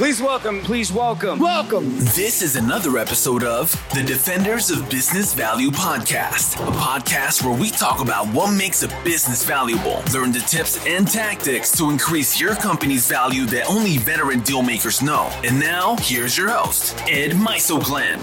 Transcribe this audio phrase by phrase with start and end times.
[0.00, 1.84] Please welcome, please welcome, welcome.
[1.98, 7.68] This is another episode of the Defenders of Business Value podcast, a podcast where we
[7.68, 12.54] talk about what makes a business valuable, learn the tips and tactics to increase your
[12.54, 15.30] company's value that only veteran deal makers know.
[15.44, 18.22] And now, here's your host, Ed Mysogland.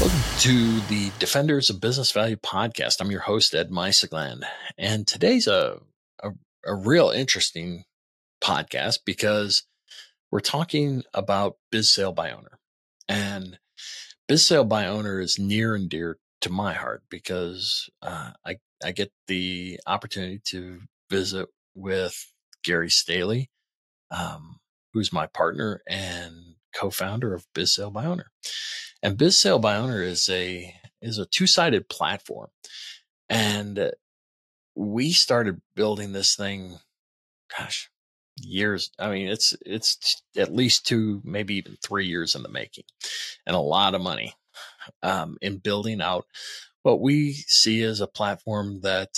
[0.00, 3.02] Welcome to the Defenders of Business Value podcast.
[3.02, 4.44] I'm your host, Ed Mysogland.
[4.78, 5.78] And today's a,
[6.22, 6.30] a,
[6.64, 7.84] a real interesting
[8.42, 9.64] podcast because
[10.32, 12.58] we're talking about biz sale by owner.
[13.06, 13.58] And
[14.26, 18.92] biz sale by owner is near and dear to my heart because uh, I, I
[18.92, 22.16] get the opportunity to visit with
[22.64, 23.48] Gary Stehle,
[24.10, 24.58] um,
[24.94, 26.34] who's my partner and
[26.74, 28.30] co-founder of Biz Sale by Owner.
[29.02, 32.48] And Biz Sale by Owner is a is a two-sided platform.
[33.28, 33.92] And
[34.74, 36.78] we started building this thing,
[37.58, 37.90] gosh,
[38.36, 38.90] years.
[38.98, 42.84] I mean, it's it's at least two, maybe even three years in the making,
[43.46, 44.34] and a lot of money
[45.02, 46.26] um, in building out
[46.82, 49.10] what we see as a platform that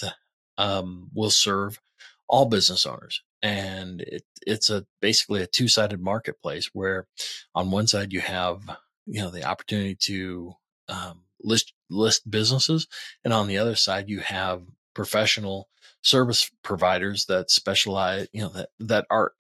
[0.59, 1.81] um, will serve
[2.29, 3.23] all business owners.
[3.43, 7.07] And it, it's a basically a two sided marketplace where,
[7.55, 8.61] on one side you have
[9.07, 10.55] you know the opportunity to
[10.89, 12.87] um, list list businesses,
[13.25, 14.63] and on the other side you have
[14.95, 15.69] professional
[16.05, 19.33] service providers that specialize, you know, that, that are,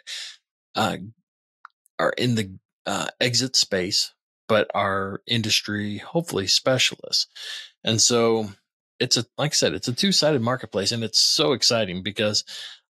[0.74, 0.96] uh,
[1.98, 4.12] are in the uh, exit space,
[4.48, 7.28] but are industry, hopefully specialists.
[7.84, 8.48] And so
[8.98, 12.44] it's a, like I said, it's a two sided marketplace and it's so exciting because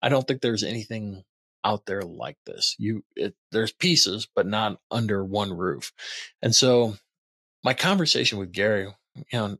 [0.01, 1.23] I don't think there's anything
[1.63, 2.75] out there like this.
[2.77, 5.93] You, it, there's pieces, but not under one roof.
[6.41, 6.97] And so
[7.63, 9.57] my conversation with Gary, you know,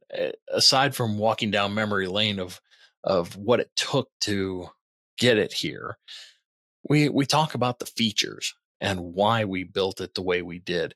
[0.49, 2.59] aside from walking down memory lane of
[3.03, 4.69] of what it took to
[5.17, 5.97] get it here.
[6.87, 10.95] We we talk about the features and why we built it the way we did,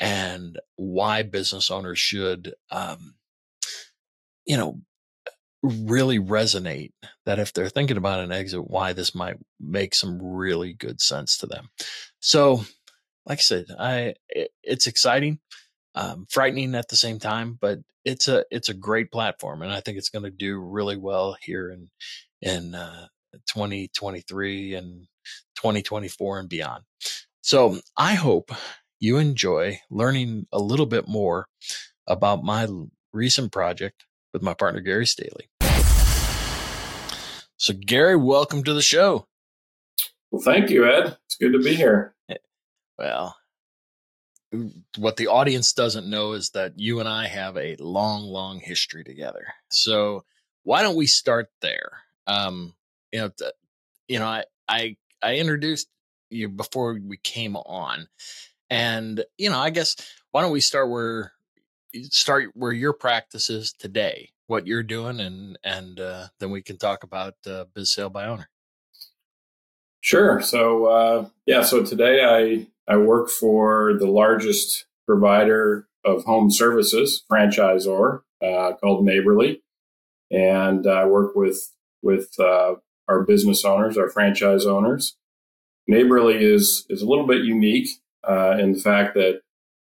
[0.00, 3.14] and why business owners should, um,
[4.46, 4.80] you know,
[5.62, 6.92] really resonate
[7.24, 11.36] that if they're thinking about an exit, why this might make some really good sense
[11.38, 11.68] to them.
[12.20, 12.64] So,
[13.26, 15.40] like I said, I it, it's exciting,
[15.96, 19.80] um, frightening at the same time, but it's a it's a great platform, and I
[19.80, 21.88] think it's going to do really well here in
[22.40, 23.08] in uh,
[23.48, 25.06] 2023 and
[25.56, 26.84] 2024 and beyond.
[27.40, 28.52] So I hope
[29.00, 31.46] you enjoy learning a little bit more
[32.06, 32.68] about my
[33.12, 35.48] recent project with my partner Gary Stehle.
[37.56, 39.26] So Gary, welcome to the show.
[40.30, 41.16] Well, thank you, Ed.
[41.24, 42.14] It's good to be here.
[42.28, 42.36] Eh,
[42.98, 43.36] well,
[44.96, 49.04] what the audience doesn't know is that you and I have a long, long history
[49.04, 49.46] together.
[49.70, 50.24] So
[50.62, 52.00] why don't we start there?
[52.26, 52.74] Um,
[53.12, 53.30] you know,
[54.08, 55.88] you know, I, I, I introduced
[56.30, 58.08] you before we came on,
[58.70, 59.96] and you know, I guess
[60.32, 61.32] why don't we start where
[62.10, 66.78] start where your practice is today, what you're doing, and and uh, then we can
[66.78, 68.48] talk about uh, biz sale by owner.
[70.06, 70.40] Sure.
[70.40, 77.24] So uh, yeah, so today I I work for the largest provider of home services,
[77.28, 79.64] franchisor uh, called Neighborly,
[80.30, 81.60] and I work with
[82.02, 82.76] with uh,
[83.08, 85.16] our business owners, our franchise owners.
[85.88, 87.88] Neighborly is is a little bit unique
[88.22, 89.40] uh, in the fact that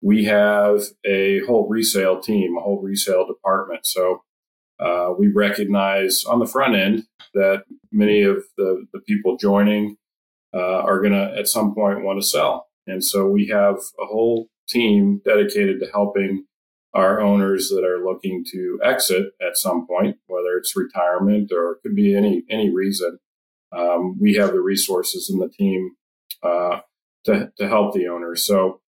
[0.01, 3.85] we have a whole resale team, a whole resale department.
[3.85, 4.23] So
[4.79, 9.97] uh, we recognize on the front end that many of the, the people joining
[10.53, 12.67] uh, are going to at some point want to sell.
[12.85, 16.45] And so we have a whole team dedicated to helping
[16.93, 21.79] our owners that are looking to exit at some point, whether it's retirement or it
[21.83, 23.19] could be any any reason.
[23.75, 25.91] Um, we have the resources in the team
[26.41, 26.79] uh,
[27.25, 28.45] to to help the owners.
[28.45, 28.81] So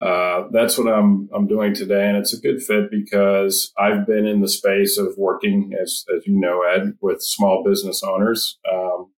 [0.00, 4.26] uh, that's what I'm I'm doing today, and it's a good fit because I've been
[4.26, 8.58] in the space of working, as as you know, Ed, with small business owners.
[8.70, 9.12] Um,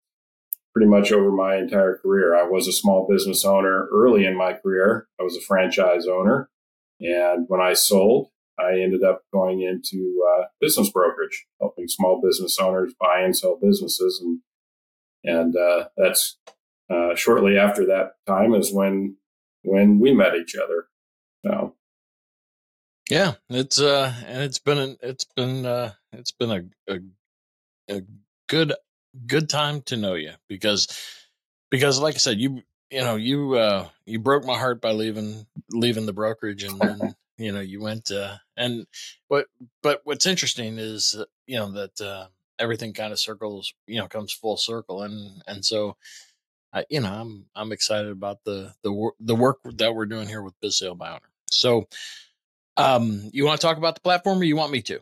[0.76, 2.36] pretty much over my entire career.
[2.36, 5.08] I was a small business owner early in my career.
[5.18, 6.50] I was a franchise owner.
[7.00, 8.28] And when I sold,
[8.58, 13.58] I ended up going into uh, business brokerage, helping small business owners buy and sell
[13.58, 14.22] businesses.
[14.22, 14.40] And,
[15.24, 16.36] and uh, that's
[16.90, 19.16] uh, shortly after that time is when,
[19.66, 20.86] when we met each other.
[21.44, 21.74] So.
[23.10, 26.50] Yeah, it's uh, and it's been an, it's been uh, it's been
[26.88, 27.00] a, a,
[27.96, 28.02] a
[28.48, 28.72] good
[29.26, 30.88] good time to know you because
[31.70, 35.46] because like I said, you you know you uh you broke my heart by leaving
[35.70, 38.86] leaving the brokerage and then you know you went uh and
[39.28, 39.46] what
[39.82, 42.26] but what's interesting is uh, you know that uh
[42.58, 45.96] everything kind of circles you know comes full circle and and so
[46.76, 50.28] I, you know, I'm I'm excited about the the work the work that we're doing
[50.28, 51.30] here with Biz Sale by Owner.
[51.50, 51.88] So,
[52.76, 55.00] um, you want to talk about the platform, or you want me to?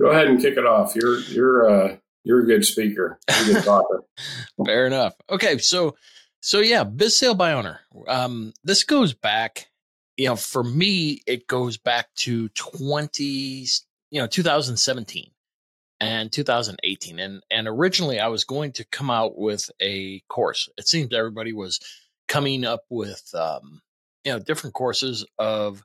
[0.00, 0.96] Go ahead and kick it off.
[0.96, 3.18] You're you're uh you're a good speaker.
[3.28, 4.04] You're a good talker.
[4.64, 5.14] Fair enough.
[5.28, 5.94] Okay, so
[6.40, 7.80] so yeah, Biz Sale by Owner.
[8.08, 9.70] Um, this goes back.
[10.16, 13.66] You know, for me, it goes back to twenty.
[14.10, 15.32] You know, 2017
[16.00, 20.68] and 2018 and and originally i was going to come out with a course.
[20.76, 21.80] It seemed everybody was
[22.28, 23.80] coming up with um
[24.24, 25.82] you know different courses of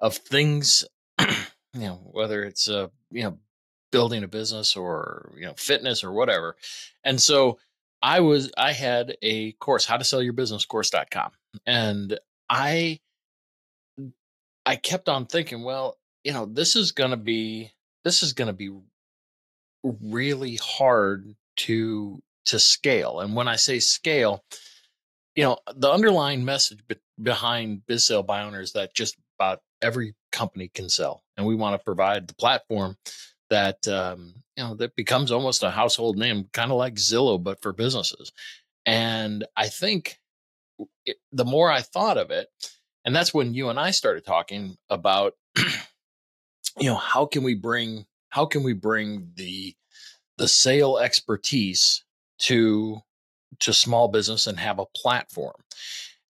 [0.00, 0.84] of things
[1.20, 1.26] you
[1.74, 3.38] know whether it's uh you know
[3.92, 6.56] building a business or you know fitness or whatever.
[7.04, 7.58] And so
[8.02, 11.30] i was i had a course how to sell your business course.com
[11.66, 12.18] and
[12.50, 13.00] i
[14.66, 17.72] i kept on thinking well you know this is going to be
[18.04, 18.70] this is going to be
[20.02, 23.20] really hard to to scale.
[23.20, 24.44] And when I say scale,
[25.34, 29.60] you know, the underlying message be- behind biz sale by owner is that just about
[29.82, 32.96] every company can sell, and we want to provide the platform
[33.50, 37.60] that um, you know that becomes almost a household name, kind of like Zillow, but
[37.62, 38.32] for businesses.
[38.84, 40.18] And I think
[41.04, 42.48] it, the more I thought of it,
[43.04, 45.34] and that's when you and I started talking about,
[46.78, 48.06] you know, how can we bring
[48.36, 49.74] how can we bring the
[50.36, 52.04] the sale expertise
[52.38, 53.00] to
[53.60, 55.56] to small business and have a platform?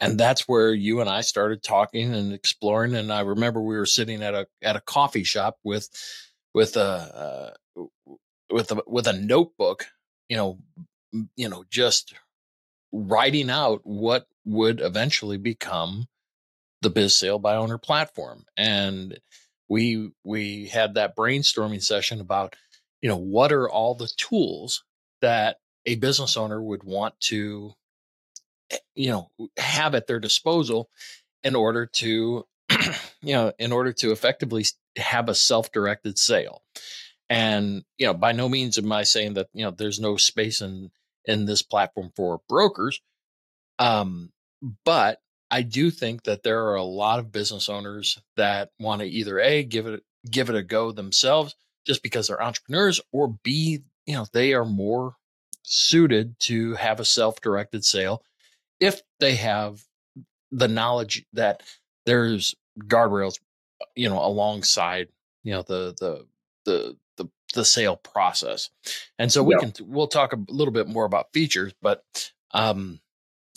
[0.00, 3.86] And that's where you and I started talking and exploring and I remember we were
[3.86, 5.88] sitting at a at a coffee shop with
[6.52, 7.84] with a uh,
[8.50, 9.86] with a with a notebook
[10.28, 10.58] you know
[11.36, 12.12] you know just
[12.92, 16.06] writing out what would eventually become
[16.82, 18.44] the biz sale by owner platform.
[18.58, 19.18] And
[19.68, 22.54] we we had that brainstorming session about
[23.00, 24.84] you know what are all the tools
[25.20, 25.56] that
[25.86, 27.72] a business owner would want to
[28.70, 30.88] eh, you know have at their disposal
[31.42, 32.44] in order to
[33.22, 34.64] you know in order to effectively
[34.96, 36.62] have a self-directed sale.
[37.30, 40.60] And you know by no means am i saying that you know there's no space
[40.60, 40.90] in
[41.24, 43.00] in this platform for brokers
[43.78, 44.30] um
[44.84, 45.20] but
[45.54, 49.38] I do think that there are a lot of business owners that want to either
[49.38, 51.54] a give it give it a go themselves
[51.86, 55.14] just because they're entrepreneurs, or b you know they are more
[55.62, 58.20] suited to have a self-directed sale
[58.80, 59.84] if they have
[60.50, 61.62] the knowledge that
[62.04, 63.38] there's guardrails
[63.94, 65.06] you know alongside
[65.44, 66.26] you know the the
[66.64, 68.70] the the, the sale process
[69.20, 69.70] and so we yeah.
[69.70, 72.02] can we'll talk a little bit more about features but
[72.50, 72.98] um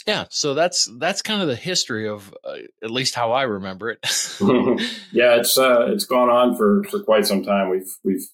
[0.07, 3.91] yeah so that's that's kind of the history of uh, at least how i remember
[3.91, 3.99] it.
[5.11, 7.69] Yeah it's uh it's gone on for for quite some time.
[7.69, 8.27] We've we've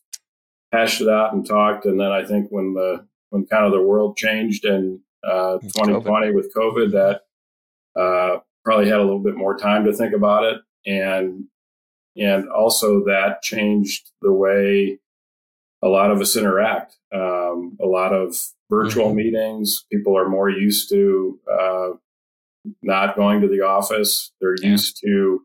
[0.71, 3.81] hashed it out and talked and then i think when the when kind of the
[3.81, 6.33] world changed in uh 2020 COVID.
[6.33, 7.21] with covid that
[7.99, 10.61] uh probably had a little bit more time to think about it.
[10.85, 11.45] And
[12.15, 14.99] and also that changed the way
[15.81, 16.95] a lot of us interact.
[17.13, 18.35] Um, a lot of
[18.73, 19.17] virtual mm-hmm.
[19.17, 19.85] meetings.
[19.91, 21.89] People are more used to uh,
[22.81, 24.31] not going to the office.
[24.39, 24.69] They're yeah.
[24.69, 25.41] used to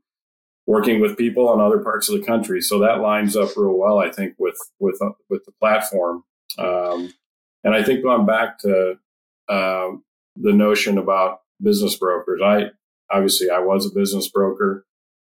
[0.66, 2.60] working with people in other parts of the country.
[2.60, 6.24] So that lines up real well, I think, with with uh, with the platform.
[6.58, 7.12] Um,
[7.64, 8.98] and I think going back to
[9.48, 9.90] uh,
[10.36, 12.70] the notion about business brokers, I
[13.10, 14.86] obviously I was a business broker,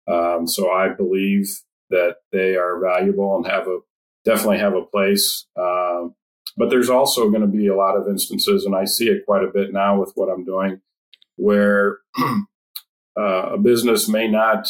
[0.07, 1.47] um, so I believe
[1.91, 3.79] that they are valuable and have a
[4.25, 5.45] definitely have a place.
[5.57, 6.15] Um,
[6.57, 9.43] but there's also going to be a lot of instances, and I see it quite
[9.43, 10.81] a bit now with what I'm doing,
[11.35, 11.99] where
[13.17, 14.67] uh, a business may not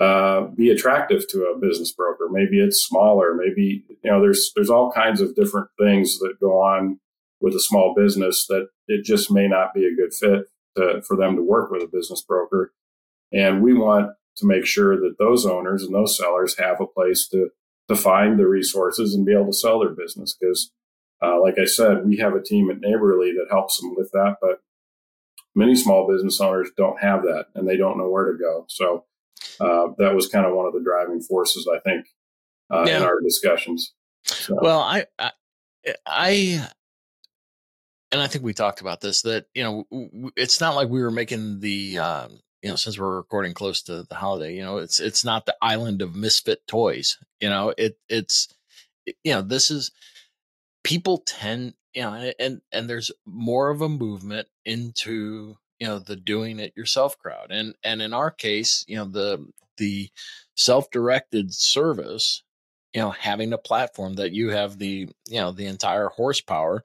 [0.00, 2.28] uh, be attractive to a business broker.
[2.30, 3.34] Maybe it's smaller.
[3.34, 6.98] Maybe you know there's there's all kinds of different things that go on
[7.40, 10.46] with a small business that it just may not be a good fit
[10.76, 12.72] to, for them to work with a business broker.
[13.32, 17.28] And we want to make sure that those owners and those sellers have a place
[17.28, 17.50] to
[17.88, 20.70] to find the resources and be able to sell their business because
[21.22, 24.36] uh, like I said, we have a team at Neighborly that helps them with that,
[24.40, 24.60] but
[25.54, 28.64] many small business owners don't have that and they don't know where to go.
[28.68, 29.04] So
[29.60, 32.06] uh, that was kind of one of the driving forces, I think,
[32.70, 32.98] uh, yeah.
[32.98, 33.92] in our discussions.
[34.24, 34.58] So.
[34.60, 35.30] Well, I, I,
[36.06, 36.68] I,
[38.10, 41.10] and I think we talked about this that you know it's not like we were
[41.10, 45.00] making the um, you know since we're recording close to the holiday you know it's
[45.00, 48.54] it's not the island of misfit toys you know it it's
[49.24, 49.90] you know this is
[50.84, 56.16] people tend you know and and there's more of a movement into you know the
[56.16, 59.44] doing it yourself crowd and and in our case you know the
[59.78, 60.08] the
[60.54, 62.42] self-directed service
[62.92, 66.84] you know having a platform that you have the you know the entire horsepower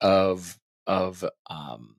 [0.00, 1.96] of of um,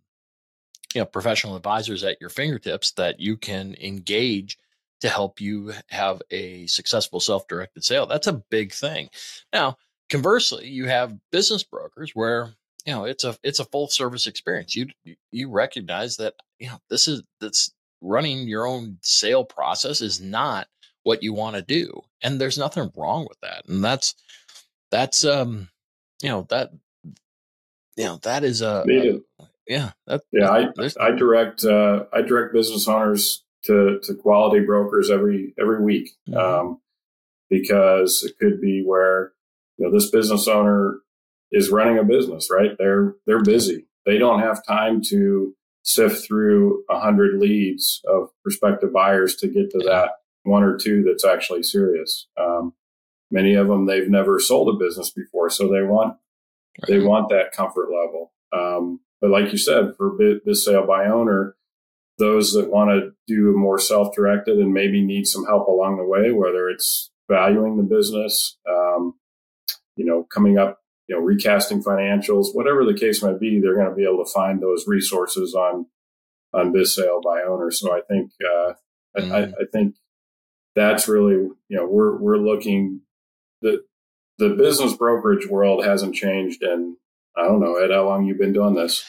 [0.94, 4.58] you know professional advisors at your fingertips that you can engage
[5.02, 8.06] to help you have a successful self-directed sale.
[8.06, 9.10] That's a big thing.
[9.52, 9.78] Now,
[10.10, 12.54] conversely, you have business brokers where
[12.86, 14.76] you know it's a it's a full service experience.
[14.76, 14.88] You
[15.32, 20.68] you recognize that you know this is that's running your own sale process is not
[21.04, 23.68] what you want to do, and there's nothing wrong with that.
[23.68, 24.16] And that's
[24.92, 25.70] that's um
[26.22, 26.72] you know that
[27.96, 29.22] you know that is a, a
[29.68, 30.68] yeah that, yeah I
[31.00, 36.38] I direct uh, I direct business owners to to quality brokers every every week mm-hmm.
[36.38, 36.82] um,
[37.50, 39.34] because it could be where
[39.78, 41.00] you know this business owner
[41.52, 42.72] is running a business right?
[42.78, 43.88] They're they're busy.
[44.06, 49.70] They don't have time to sift through a hundred leads of prospective buyers to get
[49.72, 50.12] to that
[50.44, 52.28] one or two that's actually serious.
[52.40, 52.74] Um,
[53.32, 56.18] many of them they've never sold a business before so they want
[56.82, 56.88] right.
[56.88, 58.32] they want that comfort level.
[58.54, 61.56] Um, but like you said for biz sale by owner
[62.18, 66.32] those that want to do more self-directed and maybe need some help along the way,
[66.32, 69.16] whether it's valuing the business, um,
[69.96, 73.90] you know, coming up, you know, recasting financials, whatever the case might be, they're going
[73.90, 75.88] to be able to find those resources on
[76.54, 77.72] on biz sale by owner.
[77.72, 78.74] So I think uh,
[79.18, 79.32] mm-hmm.
[79.32, 79.96] I, I think
[80.76, 83.02] that's really you know we're we're looking
[83.62, 83.84] the
[84.38, 86.98] the business brokerage world hasn't changed in
[87.38, 89.04] I don't know Ed how long you've been doing this.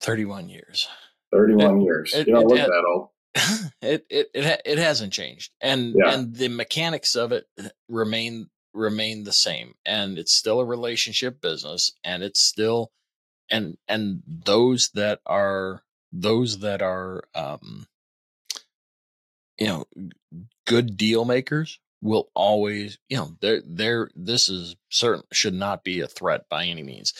[0.00, 0.88] Thirty one years.
[1.32, 2.14] 31 years.
[2.14, 3.08] It, you don't it, look that old.
[3.80, 6.12] It, it it it hasn't changed, and yeah.
[6.12, 7.46] and the mechanics of it
[7.88, 12.92] remain remain the same, and it's still a relationship business, and it's still
[13.50, 15.82] and and those that are
[16.12, 17.86] those that are um
[19.58, 19.84] you know
[20.66, 26.00] good deal makers will always you know they're they're this is certain should not be
[26.00, 27.12] a threat by any means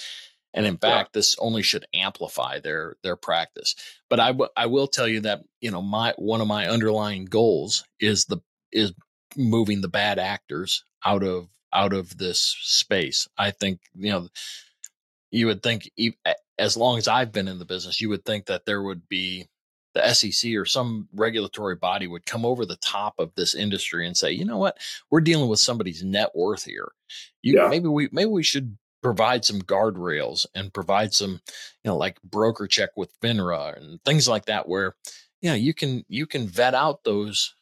[0.54, 1.18] and in fact, yeah.
[1.18, 3.74] this only should amplify their their practice.
[4.08, 7.26] But I, w- I will tell you that you know my one of my underlying
[7.26, 8.38] goals is the
[8.72, 8.92] is
[9.36, 13.28] moving the bad actors out of out of this space.
[13.36, 14.28] I think you know
[15.30, 15.90] you would think
[16.58, 19.46] as long as I've been in the business, you would think that there would be
[19.94, 24.16] the SEC or some regulatory body would come over the top of this industry and
[24.16, 24.78] say, you know what,
[25.10, 26.92] we're dealing with somebody's net worth here.
[27.42, 27.68] You, yeah.
[27.68, 31.40] Maybe we maybe we should provide some guardrails and provide some,
[31.84, 34.94] you know, like broker check with FINRA and things like that, where,
[35.40, 37.54] you know, you can, you can vet out those,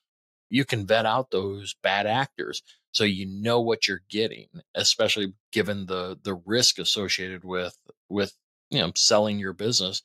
[0.48, 2.62] you can vet out those bad actors.
[2.96, 7.76] So you know what you're getting, especially given the, the risk associated with,
[8.08, 8.32] with,
[8.70, 10.00] you know, selling your business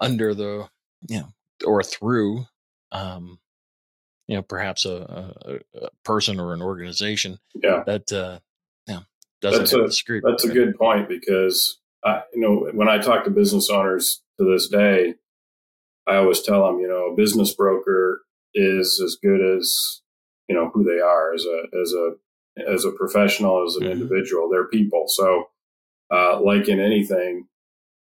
[0.00, 0.68] under the,
[1.08, 1.32] you know,
[1.64, 2.44] or through,
[2.92, 3.38] um,
[4.26, 5.32] you know, perhaps a,
[5.74, 7.82] a, a person or an organization yeah.
[7.86, 8.38] that, uh,
[9.40, 9.92] that's a,
[10.28, 14.44] That's a good point because I, you know when I talk to business owners to
[14.44, 15.14] this day,
[16.06, 18.22] I always tell them, you know, a business broker
[18.54, 20.02] is as good as
[20.48, 22.12] you know who they are as a as a
[22.56, 23.92] as a professional as an mm-hmm.
[23.92, 24.48] individual.
[24.48, 25.44] They're people, so
[26.12, 27.46] uh, like in anything,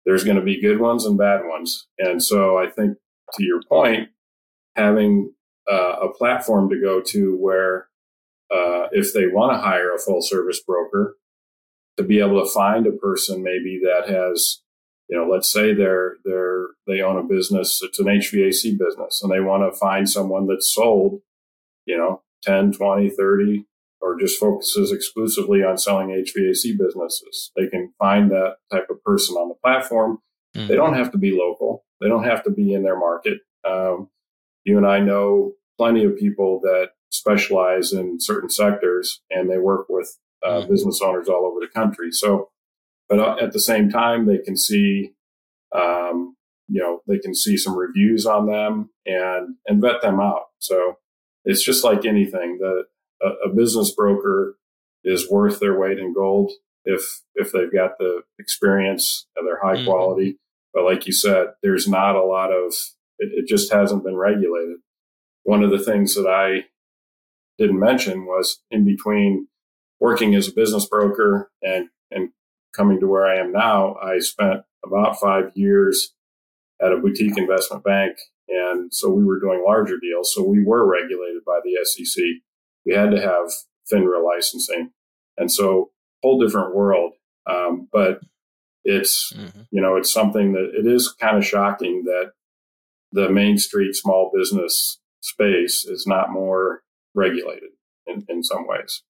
[0.05, 2.97] there's going to be good ones and bad ones, and so I think
[3.33, 4.09] to your point,
[4.75, 5.33] having
[5.69, 7.87] uh, a platform to go to where
[8.51, 11.17] uh, if they want to hire a full service broker,
[11.97, 14.61] to be able to find a person maybe that has,
[15.09, 19.31] you know, let's say they're they're they own a business, it's an HVAC business, and
[19.31, 21.21] they want to find someone that's sold,
[21.85, 23.65] you know, 10, 20, 30,
[24.01, 27.51] or just focuses exclusively on selling HVAC businesses.
[27.55, 30.19] They can find that type of person on the platform.
[30.55, 30.67] Mm-hmm.
[30.67, 31.85] They don't have to be local.
[32.01, 33.39] They don't have to be in their market.
[33.67, 34.09] Um,
[34.63, 39.87] you and I know plenty of people that specialize in certain sectors and they work
[39.89, 40.71] with uh, mm-hmm.
[40.71, 42.11] business owners all over the country.
[42.11, 42.49] So,
[43.07, 45.13] but uh, at the same time, they can see,
[45.75, 46.35] um,
[46.67, 50.43] you know, they can see some reviews on them and and vet them out.
[50.59, 50.97] So
[51.45, 52.59] it's just like anything.
[52.59, 52.83] The
[53.21, 54.57] a, a business broker
[55.03, 56.51] is worth their weight in gold
[56.85, 59.85] if if they've got the experience and they're high mm-hmm.
[59.85, 60.37] quality.
[60.73, 62.73] But like you said, there's not a lot of
[63.19, 64.77] it, it just hasn't been regulated.
[65.43, 66.65] One of the things that I
[67.57, 69.47] didn't mention was in between
[69.99, 72.29] working as a business broker and, and
[72.73, 76.13] coming to where I am now, I spent about five years
[76.81, 78.17] at a boutique investment bank.
[78.47, 80.33] And so we were doing larger deals.
[80.33, 82.23] So we were regulated by the SEC.
[82.85, 83.51] We had to have
[83.91, 84.91] FINRA licensing.
[85.37, 85.91] And so
[86.23, 87.13] whole different world.
[87.49, 88.21] Um, but
[88.83, 89.61] it's, mm-hmm.
[89.71, 92.31] you know, it's something that it is kind of shocking that
[93.11, 96.83] the Main Street small business space is not more
[97.15, 97.69] regulated
[98.05, 99.01] in, in some ways.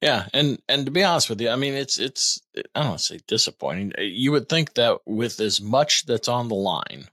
[0.00, 3.00] Yeah, and and to be honest with you, I mean it's it's I don't want
[3.00, 3.92] to say disappointing.
[3.98, 7.08] You would think that with as much that's on the line,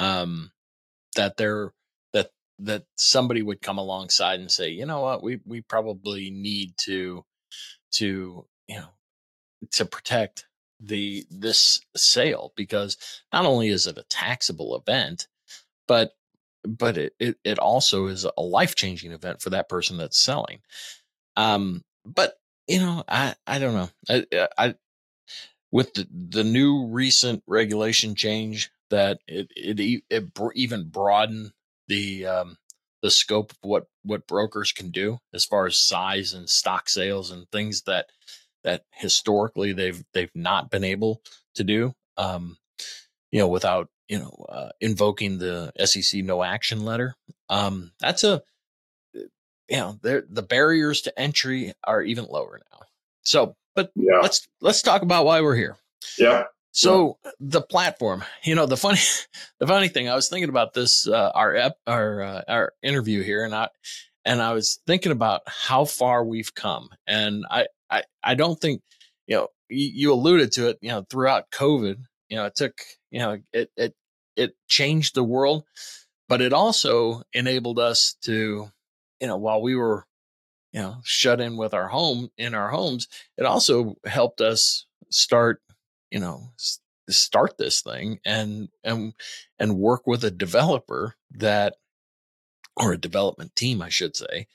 [0.00, 0.50] um,
[1.14, 1.72] that there
[2.60, 7.24] that somebody would come alongside and say, you know what, we we probably need to
[7.92, 8.88] to you know
[9.72, 10.46] to protect
[10.80, 12.96] the this sale because
[13.32, 15.28] not only is it a taxable event,
[15.88, 16.12] but
[16.66, 20.60] but it it, it also is a life changing event for that person that's selling.
[21.36, 22.34] Um, but
[22.66, 23.90] you know, I I don't know.
[24.08, 24.74] I I
[25.72, 31.52] with the the new recent regulation change that it it it even broadened
[31.88, 32.56] the um
[33.02, 37.30] the scope of what what brokers can do as far as size and stock sales
[37.30, 38.06] and things that
[38.64, 41.22] that historically they've they've not been able
[41.54, 41.94] to do.
[42.16, 42.56] Um,
[43.30, 47.14] you know, without you know uh, invoking the SEC no action letter.
[47.48, 48.42] Um, that's a
[49.12, 52.80] you know the barriers to entry are even lower now.
[53.22, 54.20] So, but yeah.
[54.22, 55.76] let's let's talk about why we're here.
[56.18, 56.44] Yeah.
[56.74, 57.30] So yeah.
[57.38, 58.98] the platform, you know, the funny,
[59.60, 63.22] the funny thing, I was thinking about this, uh, our, ep, our, uh, our interview
[63.22, 63.68] here and I,
[64.24, 66.88] and I was thinking about how far we've come.
[67.06, 68.82] And I, I, I don't think,
[69.28, 71.96] you know, you, you alluded to it, you know, throughout COVID,
[72.28, 72.80] you know, it took,
[73.12, 73.94] you know, it, it,
[74.34, 75.64] it changed the world,
[76.28, 78.68] but it also enabled us to,
[79.20, 80.06] you know, while we were,
[80.72, 83.06] you know, shut in with our home in our homes,
[83.38, 85.62] it also helped us start,
[86.14, 86.52] you know,
[87.10, 89.14] start this thing and and
[89.58, 91.74] and work with a developer that
[92.76, 94.46] or a development team, I should say,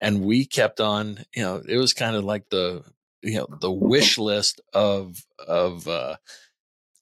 [0.00, 2.82] and we kept on you know it was kind of like the
[3.20, 6.16] you know the wish list of of uh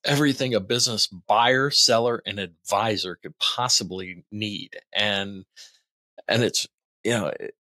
[0.05, 4.81] everything a business buyer seller and advisor could possibly need.
[4.93, 5.45] And
[6.27, 6.67] and it's
[7.05, 7.55] you know it,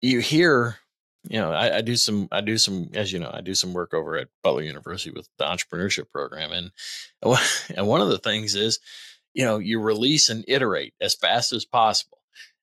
[0.00, 0.78] you hear
[1.28, 3.72] you know I, I, do some i do some as you know i do some
[3.72, 6.70] work over at butler university with the entrepreneurship program and
[7.76, 8.80] and one of the things is
[9.34, 12.18] you know you release and iterate as fast as possible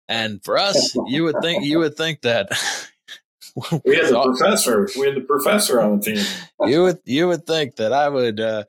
[0.07, 2.49] and for us, you would think you would think that
[3.83, 4.87] we had the professor.
[4.97, 6.25] We had the professor on the team.
[6.69, 8.65] you would you would think that I would uh,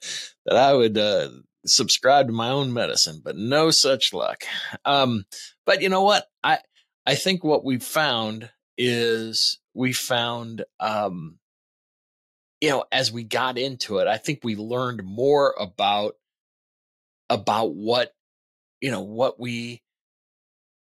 [0.46, 1.28] that I would uh,
[1.66, 4.44] subscribe to my own medicine, but no such luck.
[4.84, 5.26] Um,
[5.66, 6.26] but you know what?
[6.42, 6.58] I
[7.04, 11.38] I think what we found is we found um,
[12.60, 16.16] you know as we got into it, I think we learned more about
[17.28, 18.14] about what
[18.80, 19.82] you know what we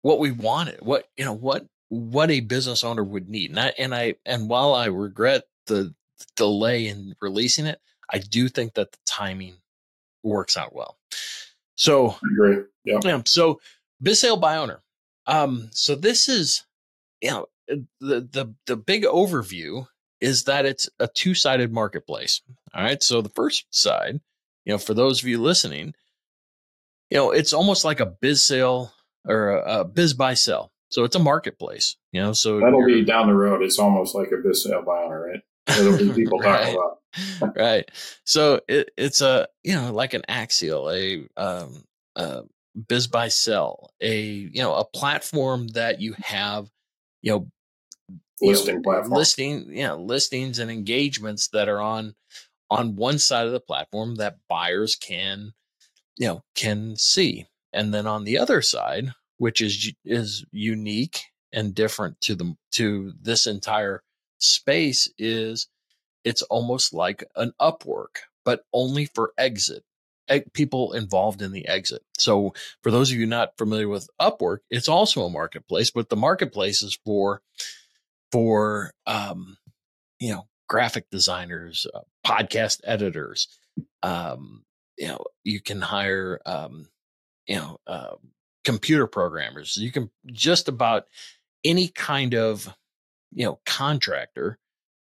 [0.01, 3.51] what we wanted, what you know, what what a business owner would need.
[3.51, 5.93] And I and I and while I regret the
[6.35, 7.79] delay in releasing it,
[8.11, 9.55] I do think that the timing
[10.23, 10.97] works out well.
[11.75, 12.65] So great.
[12.83, 12.99] Yeah.
[13.03, 13.21] yeah.
[13.25, 13.59] So
[14.01, 14.81] biz sale by owner.
[15.27, 16.65] Um, so this is
[17.21, 17.47] you know
[17.99, 19.87] the the the big overview
[20.21, 22.41] is that it's a two-sided marketplace.
[22.73, 23.01] All right.
[23.01, 24.19] So the first side,
[24.65, 25.93] you know, for those of you listening,
[27.09, 28.93] you know, it's almost like a biz sale
[29.25, 30.69] or a, a BizBuySell.
[30.89, 32.33] So it's a marketplace, you know.
[32.33, 33.61] So that'll be down the road.
[33.61, 35.79] It's almost like a biz sale by owner, right?
[35.79, 36.73] It'll be people right.
[36.73, 37.55] talking about.
[37.55, 37.91] right.
[38.23, 41.83] So it, it's a you know like an Axial, a um,
[42.15, 42.41] a
[42.77, 46.69] BizBuySell, a you know a platform that you have,
[47.21, 47.47] you know,
[48.41, 52.15] listing know, platform, listing, know, listings and engagements that are on
[52.71, 55.53] on one side of the platform that buyers can
[56.17, 57.47] you know can see.
[57.73, 61.21] And then on the other side, which is is unique
[61.53, 64.03] and different to the to this entire
[64.39, 65.67] space is
[66.25, 69.83] it's almost like an upwork but only for exit
[70.53, 72.03] people involved in the exit.
[72.17, 76.15] So for those of you not familiar with upwork it's also a marketplace but the
[76.17, 77.41] marketplace is for
[78.31, 79.57] for um
[80.19, 83.47] you know graphic designers uh, podcast editors
[84.03, 84.63] um
[84.97, 86.87] you know you can hire um
[87.49, 88.15] you know, uh,
[88.63, 89.75] computer programmers.
[89.75, 91.05] You can just about
[91.65, 92.73] any kind of,
[93.33, 94.59] you know, contractor,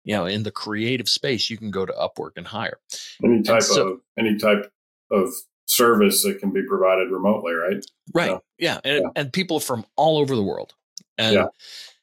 [0.04, 2.78] you know, in the creative space, you can go to Upwork and hire.
[3.22, 4.70] Any type so, of any type
[5.11, 5.31] of
[5.66, 7.85] service that can be provided remotely, right?
[8.14, 8.28] Right.
[8.28, 8.78] So, yeah.
[8.85, 9.11] And, yeah.
[9.16, 10.74] and people from all over the world.
[11.18, 11.46] And yeah.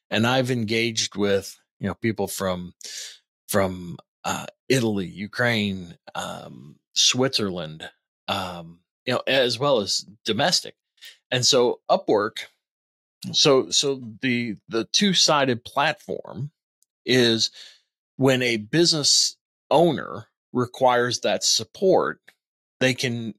[0.09, 2.73] And I've engaged with, you know, people from
[3.47, 7.89] from uh, Italy, Ukraine, um, Switzerland,
[8.27, 10.75] um, you know, as well as domestic.
[11.31, 12.45] And so Upwork,
[13.31, 16.51] so so the the two-sided platform
[17.05, 17.51] is
[18.17, 19.37] when a business
[19.69, 22.19] owner requires that support,
[22.79, 23.33] they can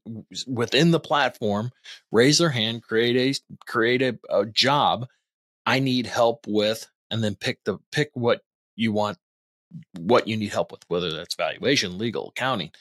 [0.45, 1.71] within the platform
[2.11, 5.07] raise their hand, create a create a, a job.
[5.67, 8.41] I need help with and then pick the pick what
[8.77, 9.17] you want,
[9.99, 12.71] what you need help with, whether that's valuation, legal, accounting,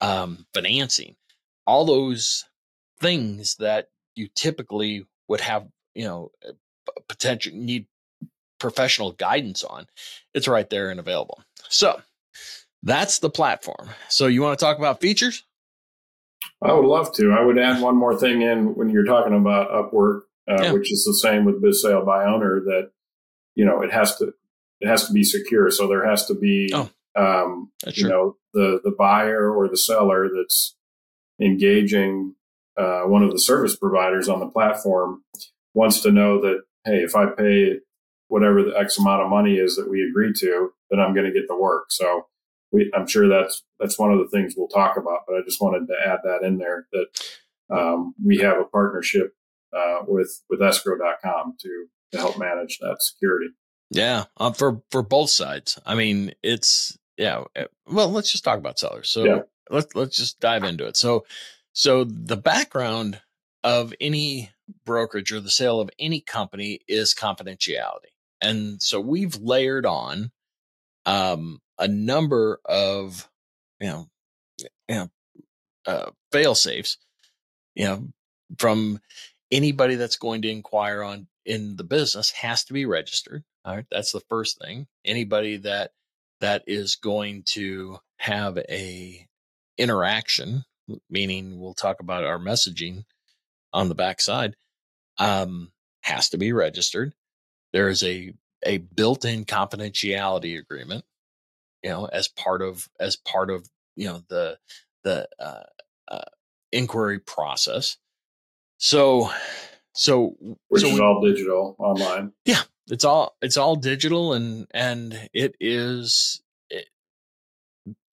[0.00, 1.16] um, financing,
[1.66, 2.44] all those
[3.00, 6.30] things that you typically would have, you know,
[7.08, 7.86] potential need
[8.60, 9.86] professional guidance on.
[10.32, 11.42] It's right there and available.
[11.68, 12.00] So
[12.84, 13.90] that's the platform.
[14.08, 15.44] So you want to talk about features?
[16.62, 17.32] I would love to.
[17.32, 20.72] I would add one more thing in when you're talking about Upwork, uh, yeah.
[20.72, 22.60] which is the same with biz sale by owner.
[22.60, 22.90] That
[23.54, 24.32] you know it has to
[24.80, 25.70] it has to be secure.
[25.70, 30.28] So there has to be oh, um, you know the the buyer or the seller
[30.34, 30.76] that's
[31.40, 32.34] engaging
[32.76, 35.22] uh, one of the service providers on the platform
[35.74, 37.78] wants to know that hey, if I pay
[38.28, 41.32] whatever the X amount of money is that we agree to, then I'm going to
[41.32, 41.86] get the work.
[41.90, 42.26] So
[42.72, 45.20] we, I'm sure that's that's one of the things we'll talk about.
[45.26, 47.06] But I just wanted to add that in there that
[47.70, 49.34] um, we have a partnership
[49.76, 53.50] uh, with with escrow.com to to help manage that security.
[53.90, 55.78] Yeah, um, for for both sides.
[55.84, 57.44] I mean, it's yeah.
[57.56, 59.10] Eh, well, let's just talk about sellers.
[59.10, 59.38] So yeah.
[59.68, 60.96] let's let's just dive into it.
[60.96, 61.24] So
[61.72, 63.20] so the background
[63.62, 64.50] of any
[64.84, 70.30] brokerage or the sale of any company is confidentiality, and so we've layered on
[71.06, 73.28] um, a number of
[73.80, 74.08] you know,
[74.88, 75.10] you know
[75.86, 76.98] uh, fail safes,
[77.74, 78.08] you know,
[78.58, 79.00] from
[79.50, 83.44] anybody that's going to inquire on in the business has to be registered.
[83.64, 84.86] All right, that's the first thing.
[85.04, 85.92] Anybody that
[86.40, 89.26] that is going to have a
[89.76, 90.64] interaction,
[91.10, 93.04] meaning we'll talk about our messaging
[93.72, 94.56] on the backside,
[95.18, 97.12] um, has to be registered.
[97.72, 98.32] There is a
[98.64, 101.04] a built-in confidentiality agreement
[101.82, 104.58] you know, as part of as part of you know the
[105.04, 105.64] the uh,
[106.08, 106.24] uh,
[106.72, 107.96] inquiry process.
[108.80, 109.30] So,
[109.94, 110.36] so
[110.68, 112.32] which so is we, all digital online.
[112.46, 116.86] Yeah, it's all it's all digital, and and it is it,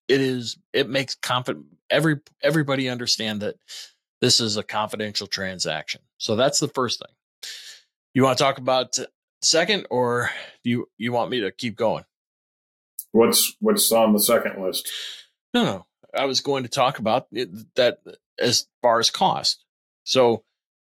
[0.10, 3.56] it is it makes confident every everybody understand that
[4.20, 6.02] this is a confidential transaction.
[6.18, 7.52] So that's the first thing.
[8.14, 9.00] You want to talk about
[9.42, 10.32] second, or
[10.66, 12.04] do you you want me to keep going?
[13.14, 14.92] What's what's on the second list?
[15.54, 15.86] No, no.
[16.14, 18.00] I was going to talk about it, that
[18.38, 19.64] as far as cost.
[20.04, 20.44] So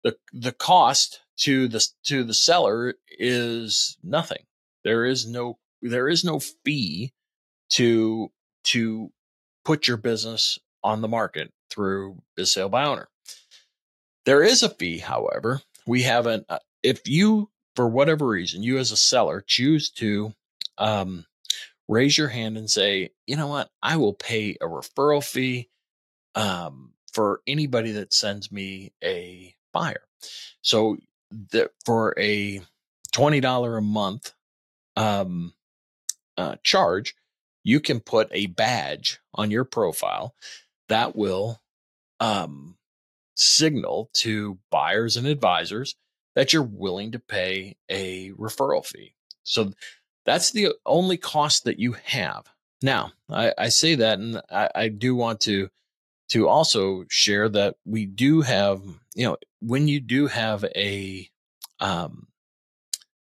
[0.05, 4.45] the the cost to the to the seller is nothing.
[4.85, 7.12] There is no there is no fee
[7.71, 8.31] to
[8.64, 9.11] to
[9.64, 13.09] put your business on the market through biz sale by owner.
[14.27, 15.61] There is a fee, however.
[15.87, 20.33] We have an uh, if you for whatever reason you as a seller choose to
[20.79, 21.25] um,
[21.88, 25.69] raise your hand and say, you know what, I will pay a referral fee
[26.35, 30.07] um, for anybody that sends me a buyer.
[30.63, 30.97] So
[31.53, 32.63] that for a
[33.13, 34.33] twenty dollar a month
[34.97, 35.53] um,
[36.39, 37.15] uh, charge,
[37.65, 40.35] you can put a badge on your profile
[40.89, 41.61] that will
[42.21, 42.77] um,
[43.35, 45.97] signal to buyers and advisors
[46.35, 49.15] that you're willing to pay a referral fee.
[49.43, 49.73] So
[50.25, 52.45] that's the only cost that you have.
[52.83, 55.69] Now, I, I say that, and I, I do want to
[56.35, 58.83] to also share that we do have,
[59.14, 61.31] you know, when you do have a,
[61.79, 62.27] um,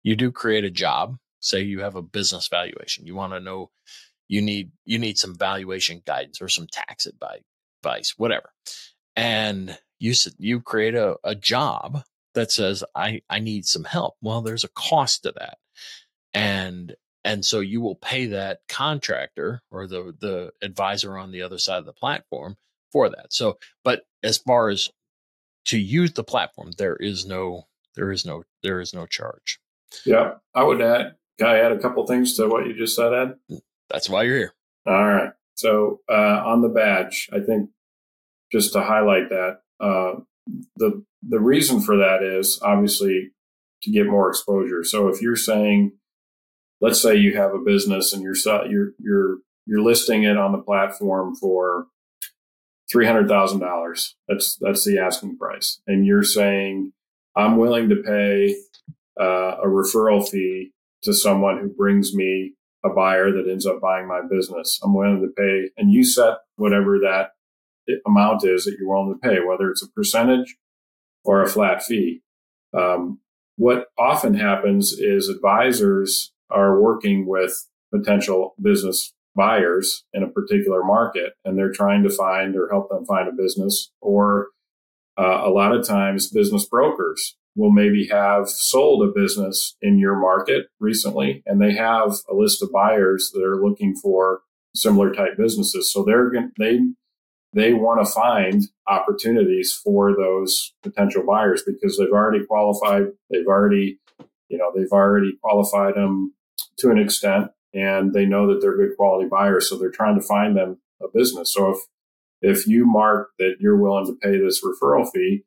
[0.02, 1.16] you do create a job.
[1.40, 3.06] Say you have a business valuation.
[3.06, 3.70] You want to know,
[4.28, 8.52] you need you need some valuation guidance or some tax advice, whatever,
[9.16, 12.02] and you said you create a, a job
[12.34, 14.16] that says I I need some help.
[14.20, 15.58] Well, there's a cost to that
[16.34, 16.94] and
[17.24, 21.78] and so you will pay that contractor or the the advisor on the other side
[21.78, 22.56] of the platform
[22.92, 23.32] for that.
[23.32, 24.88] So but as far as
[25.66, 29.58] to use the platform there is no there is no there is no charge.
[30.04, 33.12] Yeah i would add can i add a couple things to what you just said
[33.12, 33.34] ed?
[33.50, 34.54] Mm, that's why you're here.
[34.86, 35.30] All right.
[35.54, 37.70] So uh, on the badge i think
[38.50, 40.20] just to highlight that uh,
[40.76, 43.30] the the reason for that is obviously
[43.82, 44.84] to get more exposure.
[44.84, 45.92] So if you're saying
[46.80, 48.36] let's say you have a business and you're
[48.68, 51.86] you're you're you're listing it on the platform for
[52.90, 54.16] three hundred thousand dollars.
[54.28, 56.92] That's that's the asking price, and you're saying
[57.36, 58.56] I'm willing to pay
[59.20, 60.72] uh, a referral fee
[61.02, 64.78] to someone who brings me a buyer that ends up buying my business.
[64.82, 67.30] I'm willing to pay, and you set whatever that
[68.06, 70.56] amount is that you're willing to pay, whether it's a percentage
[71.24, 72.22] or a flat fee.
[72.76, 73.20] Um,
[73.56, 81.32] what often happens is advisors are working with potential business buyers in a particular market
[81.44, 84.48] and they're trying to find or help them find a business or
[85.16, 90.16] uh, a lot of times business brokers will maybe have sold a business in your
[90.16, 94.40] market recently and they have a list of buyers that are looking for
[94.74, 95.92] similar type businesses.
[95.92, 96.80] So they're going they
[97.54, 103.98] they want to find opportunities for those potential buyers because they've already qualified, they've already,
[104.48, 106.34] you know, they've already qualified them
[106.78, 109.68] to an extent and they know that they're good quality buyers.
[109.68, 111.52] So they're trying to find them a business.
[111.52, 111.78] So if,
[112.40, 115.44] if you mark that you're willing to pay this referral fee,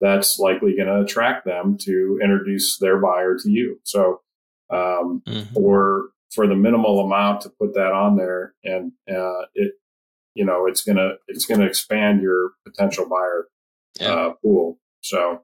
[0.00, 3.80] that's likely going to attract them to introduce their buyer to you.
[3.84, 4.20] So,
[4.70, 5.56] um, mm-hmm.
[5.56, 9.74] or for the minimal amount to put that on there and, uh, it,
[10.34, 13.46] you know, it's going to, it's going to expand your potential buyer,
[14.00, 14.12] yeah.
[14.12, 14.78] uh, pool.
[15.00, 15.42] So,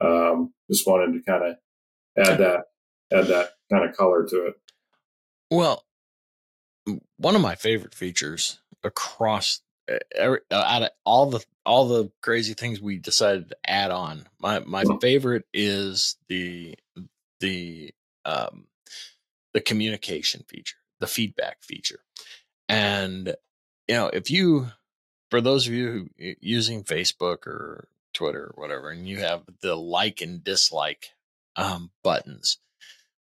[0.00, 1.56] um, just wanted to kind of
[2.18, 2.64] add that,
[3.12, 4.54] add that kind of color to it.
[5.50, 5.84] Well,
[7.16, 9.60] one of my favorite features across
[10.14, 14.26] every, uh, out of all the all the crazy things we decided to add on,
[14.38, 16.76] my my favorite is the
[17.40, 17.92] the
[18.24, 18.66] um
[19.52, 22.00] the communication feature, the feedback feature,
[22.68, 23.34] and
[23.88, 24.68] you know if you
[25.30, 29.76] for those of you who using Facebook or Twitter or whatever, and you have the
[29.76, 31.10] like and dislike
[31.56, 32.58] um, buttons,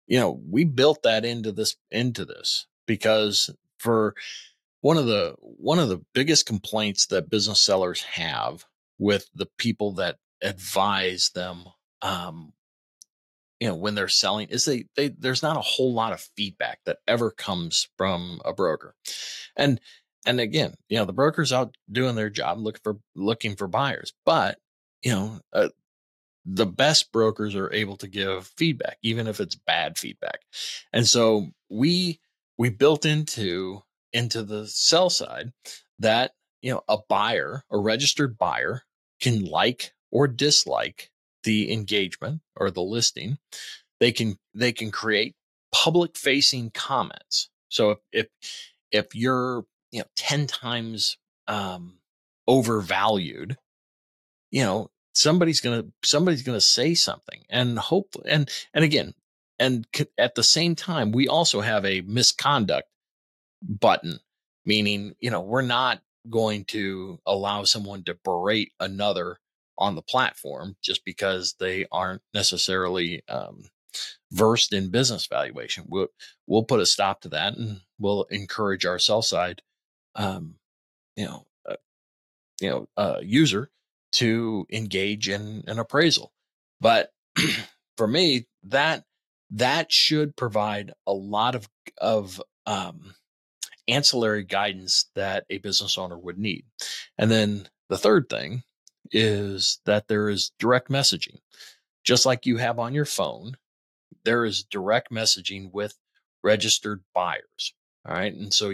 [0.06, 4.14] you know, we built that into this into this because for
[4.80, 8.64] one of the one of the biggest complaints that business sellers have
[8.98, 11.64] with the people that advise them
[12.02, 12.52] um
[13.60, 16.80] you know when they're selling is they they there's not a whole lot of feedback
[16.84, 18.94] that ever comes from a broker.
[19.56, 19.80] And
[20.26, 24.12] and again you know the brokers out doing their job looking for looking for buyers
[24.26, 24.58] but
[25.02, 25.68] you know uh,
[26.44, 30.40] the best brokers are able to give feedback, even if it's bad feedback.
[30.92, 32.20] And so we
[32.58, 35.52] we built into into the sell side
[35.98, 38.82] that you know a buyer, a registered buyer,
[39.20, 41.10] can like or dislike
[41.44, 43.38] the engagement or the listing.
[44.00, 45.34] They can they can create
[45.72, 47.50] public facing comments.
[47.68, 48.26] So if if
[48.92, 51.16] if you're you know 10 times
[51.48, 51.98] um
[52.46, 53.56] overvalued,
[54.50, 59.14] you know, somebody's gonna somebody's gonna say something and hope and and again
[59.58, 59.86] and
[60.18, 62.88] at the same time we also have a misconduct
[63.62, 64.18] button
[64.66, 66.00] meaning you know we're not
[66.30, 69.38] going to allow someone to berate another
[69.76, 73.64] on the platform just because they aren't necessarily um,
[74.32, 75.84] versed in business valuation.
[75.88, 76.08] We'll,
[76.46, 79.62] we'll put a stop to that and we'll encourage our sell side
[80.14, 80.54] um,
[81.16, 81.76] you know uh,
[82.60, 83.70] you know uh, user
[84.14, 86.32] to engage in an appraisal.
[86.80, 87.10] But
[87.96, 89.04] for me, that
[89.50, 93.14] that should provide a lot of of um,
[93.88, 96.64] ancillary guidance that a business owner would need.
[97.18, 98.62] And then the third thing
[99.10, 101.38] is that there is direct messaging,
[102.04, 103.56] just like you have on your phone.
[104.24, 105.94] There is direct messaging with
[106.42, 107.74] registered buyers.
[108.06, 108.72] All right, and so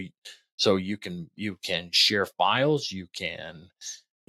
[0.57, 3.70] so you can you can share files, you can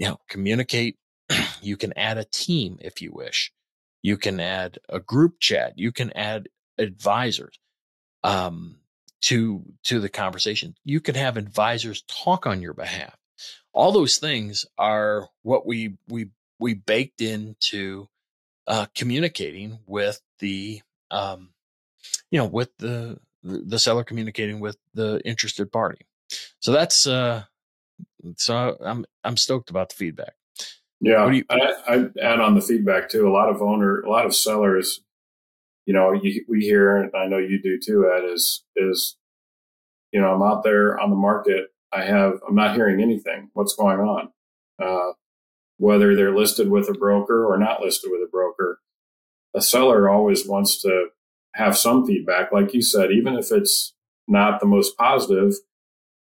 [0.02, 0.98] you know communicate
[1.62, 3.54] you can add a team if you wish.
[4.02, 5.78] You can add a group chat.
[5.78, 7.60] You can add advisors
[8.24, 8.78] um,
[9.22, 10.74] to to the conversation.
[10.84, 13.16] You can have advisors talk on your behalf.
[13.74, 18.08] All those things are what we we we baked into
[18.66, 21.50] uh, communicating with the um,
[22.32, 26.08] you know with the the seller communicating with the interested party.
[26.60, 27.44] So that's uh,
[28.38, 30.34] so I'm I'm stoked about the feedback.
[31.00, 33.28] Yeah, you, I, I add on the feedback too.
[33.28, 35.02] A lot of owner, a lot of sellers,
[35.86, 39.18] you know, you, we hear, and I know you do too, Ed, is is,
[40.12, 41.68] you know, I'm out there on the market.
[41.92, 43.50] I have, I'm not hearing anything.
[43.54, 44.30] What's going on?
[44.82, 45.14] Uh,
[45.78, 48.80] whether they're listed with a broker or not listed with a broker,
[49.56, 51.08] a seller always wants to
[51.56, 53.94] have some feedback, like you said, even if it's
[54.28, 55.56] not the most positive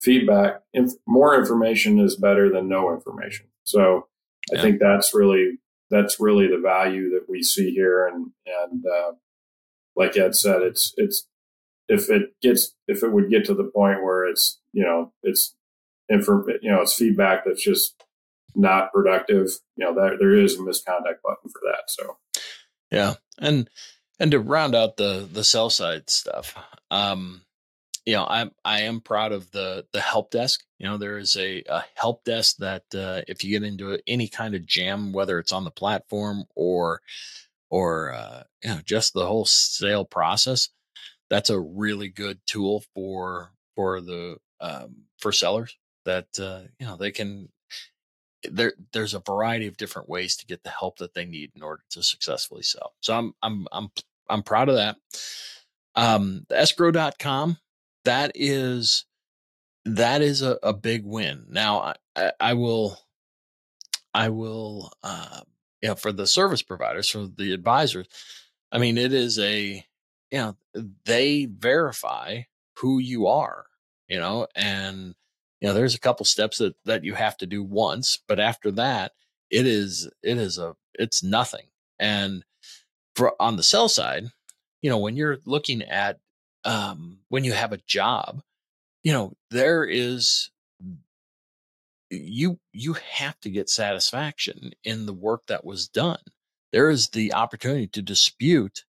[0.02, 0.62] feedback.
[0.74, 3.48] Inf- more information is better than no information.
[3.64, 4.08] So
[4.56, 9.12] I think that's really that's really the value that we see here, and and uh,
[9.96, 11.28] like Ed said, it's it's
[11.88, 15.56] if it gets if it would get to the point where it's you know it's
[16.10, 18.04] inform you know it's feedback that's just
[18.56, 21.90] not productive, you know that there is a misconduct button for that.
[21.90, 22.18] So
[22.92, 23.70] yeah, and
[24.20, 26.56] and to round out the the sell side stuff,
[26.92, 27.42] um,
[28.08, 30.64] you know, I'm I am proud of the the help desk.
[30.80, 34.30] You know, there is a, a help desk that uh, if you get into any
[34.30, 37.02] kind of jam, whether it's on the platform or
[37.70, 40.70] or uh, you know just the whole sale process,
[41.30, 46.96] that's a really good tool for for the um, for sellers that uh, you know
[46.96, 47.50] they can
[48.50, 51.62] there there's a variety of different ways to get the help that they need in
[51.62, 52.94] order to successfully sell.
[53.02, 53.90] So I'm I'm I'm
[54.30, 54.96] I'm proud of that.
[55.96, 57.58] Um, the escrow.com,
[58.08, 59.06] that is
[59.84, 61.46] that is a, a big win.
[61.50, 62.98] Now I, I will
[64.14, 65.42] I will uh,
[65.82, 68.08] you know for the service providers, for the advisors,
[68.72, 69.86] I mean it is a
[70.32, 70.56] you know
[71.06, 72.44] they verify
[72.78, 73.66] who you are,
[74.08, 75.14] you know, and
[75.60, 78.72] you know there's a couple steps that that you have to do once, but after
[78.72, 79.12] that
[79.52, 81.68] it is it is a it's nothing.
[82.00, 82.46] And
[83.16, 84.32] for on the sell side,
[84.82, 86.20] you know, when you're looking at
[86.68, 88.44] um, when you have a job,
[89.02, 90.52] you know, there is
[92.10, 96.20] you you have to get satisfaction in the work that was done.
[96.74, 98.84] There is the opportunity to dispute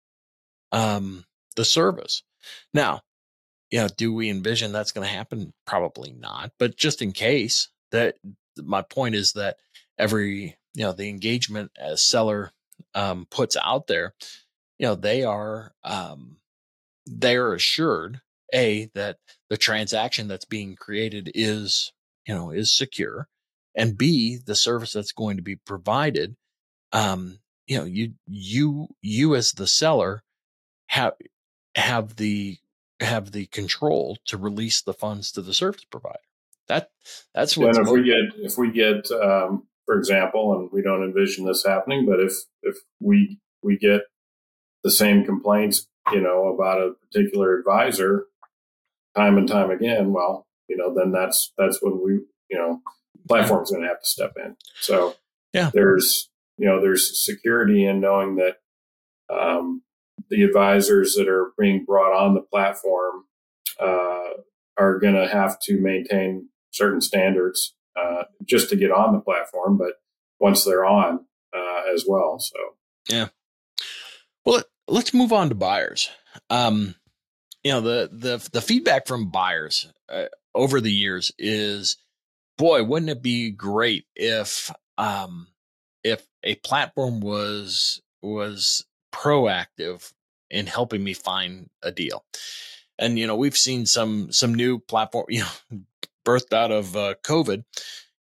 [0.72, 2.24] um, the service.
[2.74, 3.02] Now,
[3.70, 5.52] you know, do we envision that's going to happen?
[5.64, 6.50] Probably not.
[6.58, 8.16] But just in case, that
[8.56, 9.58] my point is that
[9.96, 12.50] every you know the engagement as seller
[12.96, 14.14] um, puts out there,
[14.80, 16.37] you know, they are um,
[17.10, 18.20] they are assured
[18.54, 19.18] a that
[19.50, 21.92] the transaction that's being created is
[22.26, 23.28] you know is secure,
[23.74, 26.36] and b the service that's going to be provided.
[26.92, 30.22] Um, you know, you you you as the seller
[30.88, 31.14] have
[31.74, 32.58] have the
[33.00, 36.18] have the control to release the funds to the service provider.
[36.68, 36.90] That
[37.34, 37.76] that's what.
[37.76, 42.06] If we get if we get um, for example, and we don't envision this happening,
[42.06, 44.02] but if if we we get
[44.84, 48.26] the same complaints, you know, about a particular advisor
[49.16, 52.12] time and time again, well, you know, then that's that's when we,
[52.50, 52.80] you know,
[53.26, 54.56] platform's going to have to step in.
[54.80, 55.14] So
[55.52, 58.56] yeah, there's you know there's security in knowing that
[59.30, 59.82] um,
[60.30, 63.24] the advisors that are being brought on the platform
[63.80, 64.30] uh,
[64.76, 69.76] are going to have to maintain certain standards uh, just to get on the platform,
[69.78, 69.94] but
[70.38, 71.24] once they're on
[71.56, 72.38] uh, as well.
[72.38, 72.56] So
[73.08, 73.28] yeah.
[74.88, 76.10] Let's move on to buyers.
[76.50, 76.94] Um,
[77.62, 81.96] you know the the the feedback from buyers uh, over the years is,
[82.56, 85.48] boy, wouldn't it be great if um,
[86.04, 90.12] if a platform was was proactive
[90.50, 92.24] in helping me find a deal.
[92.98, 95.80] And you know, we've seen some some new platform, you know,
[96.24, 97.64] birthed out of uh, COVID,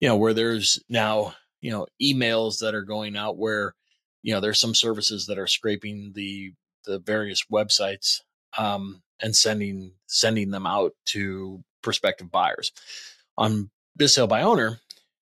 [0.01, 3.75] you know, where there's now you know emails that are going out where
[4.27, 6.53] you know there's some services that are scraping the
[6.85, 8.23] the various websites
[8.59, 12.73] um, and sending sending them out to prospective buyers
[13.39, 14.81] on Biz Sale by Owner.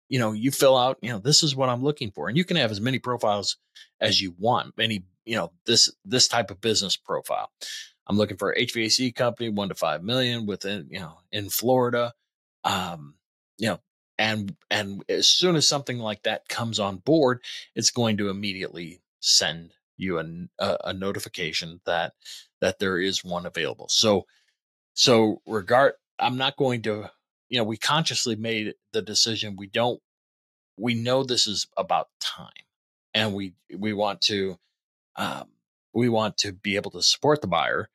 [0.07, 2.45] You know, you fill out, you know, this is what I'm looking for, and you
[2.45, 3.57] can have as many profiles
[3.99, 7.51] as you want, many you know this this type of business profile.
[8.07, 12.13] I'm looking for HVAC company, one to five million within you know in Florida.
[12.63, 13.15] Um,
[13.57, 13.79] you know,
[14.23, 17.41] and and as soon as something like that comes on board,
[17.75, 22.13] it's going to immediately send you a, a, notification that
[22.61, 23.89] that there is one available.
[23.89, 24.25] So
[24.93, 27.11] so regard, I'm not going to
[27.49, 30.01] you know we consciously made the decision we don't
[30.77, 32.47] we know this is about time
[33.13, 34.57] and we we want to
[35.17, 35.49] um,
[35.93, 37.89] we want to be able to support the buyer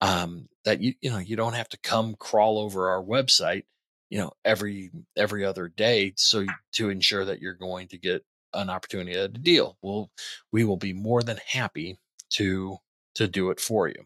[0.00, 3.64] um, that you you know you don't have to come crawl over our website
[4.10, 8.24] you know every every other day so to ensure that you're going to get
[8.56, 9.76] an opportunity at a deal.
[9.82, 10.10] We'll
[10.52, 11.98] we will be more than happy
[12.30, 12.78] to
[13.14, 14.04] to do it for you.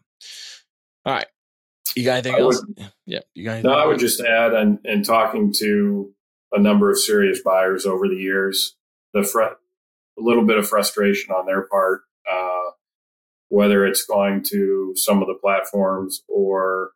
[1.05, 1.27] All right.
[1.95, 2.63] You got anything I else?
[2.65, 3.19] Would, yeah.
[3.33, 6.13] You got no i would just add and and talking to
[6.51, 8.75] a number of serious buyers over the years
[9.13, 9.57] the fr- a
[10.17, 12.71] little bit of frustration on their part uh,
[13.49, 16.91] whether it's going to some of the platforms or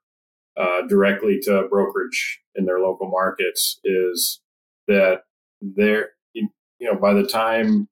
[0.57, 4.41] uh, directly to brokerage in their local markets, is
[4.87, 5.23] that
[5.61, 6.49] they're, you
[6.81, 7.87] know, by the time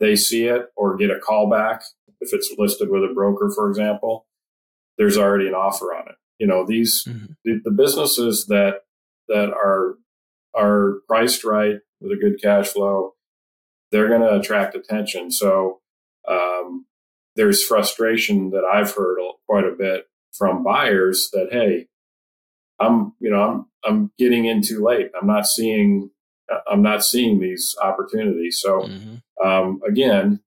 [0.00, 1.82] they see it or get a call back,
[2.20, 4.26] if it's listed with a broker, for example,
[4.98, 6.16] there's already an offer on it.
[6.38, 7.32] You know, these mm-hmm.
[7.44, 8.82] the, the businesses that
[9.28, 9.96] that are
[10.54, 13.14] are priced right with a good cash flow,
[13.90, 15.30] they're going to attract attention.
[15.30, 15.80] So
[16.28, 16.86] um,
[17.36, 21.86] there's frustration that I've heard quite a bit from buyers that hey,
[22.78, 25.10] I'm you know I'm I'm getting in too late.
[25.20, 26.10] I'm not seeing
[26.70, 28.60] I'm not seeing these opportunities.
[28.60, 29.46] So mm-hmm.
[29.46, 30.40] um, again,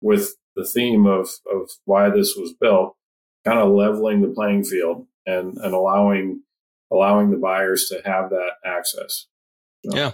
[0.00, 2.96] with the theme of of why this was built,
[3.44, 6.42] kind of leveling the playing field and and allowing
[6.90, 9.26] allowing the buyers to have that access.
[9.84, 9.96] So.
[9.96, 10.12] Yeah.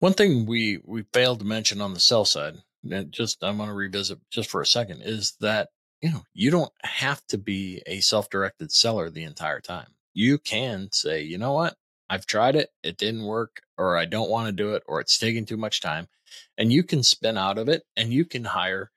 [0.00, 2.58] One thing we we failed to mention on the sell side
[2.90, 5.68] and just I want to revisit just for a second is that
[6.00, 9.88] you know you don't have to be a self-directed seller the entire time.
[10.12, 11.74] You can say, you know what,
[12.08, 15.18] I've tried it, it didn't work, or I don't want to do it, or it's
[15.18, 16.06] taking too much time.
[16.56, 18.92] And you can spin out of it and you can hire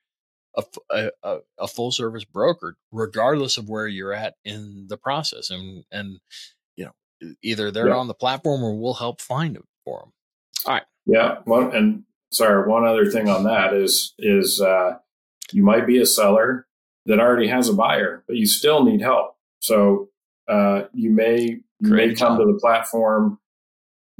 [0.56, 5.50] a, a, a full service broker, regardless of where you're at in the process.
[5.50, 6.20] And, and,
[6.76, 7.96] you know, either they're yeah.
[7.96, 10.12] on the platform or we'll help find it for them.
[10.66, 10.84] All right.
[11.06, 11.38] Yeah.
[11.46, 14.98] Well, and sorry, one other thing on that is, is, uh,
[15.50, 16.67] you might be a seller
[17.08, 19.34] that already has a buyer, but you still need help.
[19.58, 20.08] So,
[20.48, 22.46] uh, you may, you Great may come job.
[22.46, 23.38] to the platform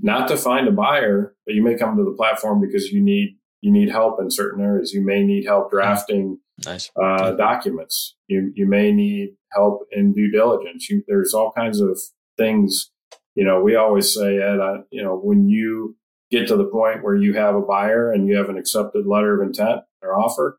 [0.01, 3.36] not to find a buyer, but you may come to the platform because you need
[3.61, 4.93] you need help in certain areas.
[4.93, 6.91] You may need help drafting nice.
[7.01, 8.14] uh, documents.
[8.28, 10.89] You you may need help in due diligence.
[10.89, 11.99] You, there's all kinds of
[12.36, 12.91] things.
[13.34, 15.97] You know, we always say, Ed, I, you know, when you
[16.30, 19.41] get to the point where you have a buyer and you have an accepted letter
[19.41, 20.59] of intent or offer,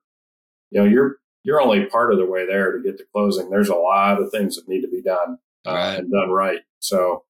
[0.72, 1.18] you know, you're
[1.50, 3.50] you're only part of the way there to get to closing.
[3.50, 5.98] There's a lot of things that need to be done uh, right.
[5.98, 6.60] and done right.
[6.78, 7.24] So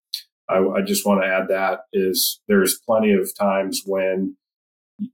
[0.49, 4.35] I, I just want to add that is there's plenty of times when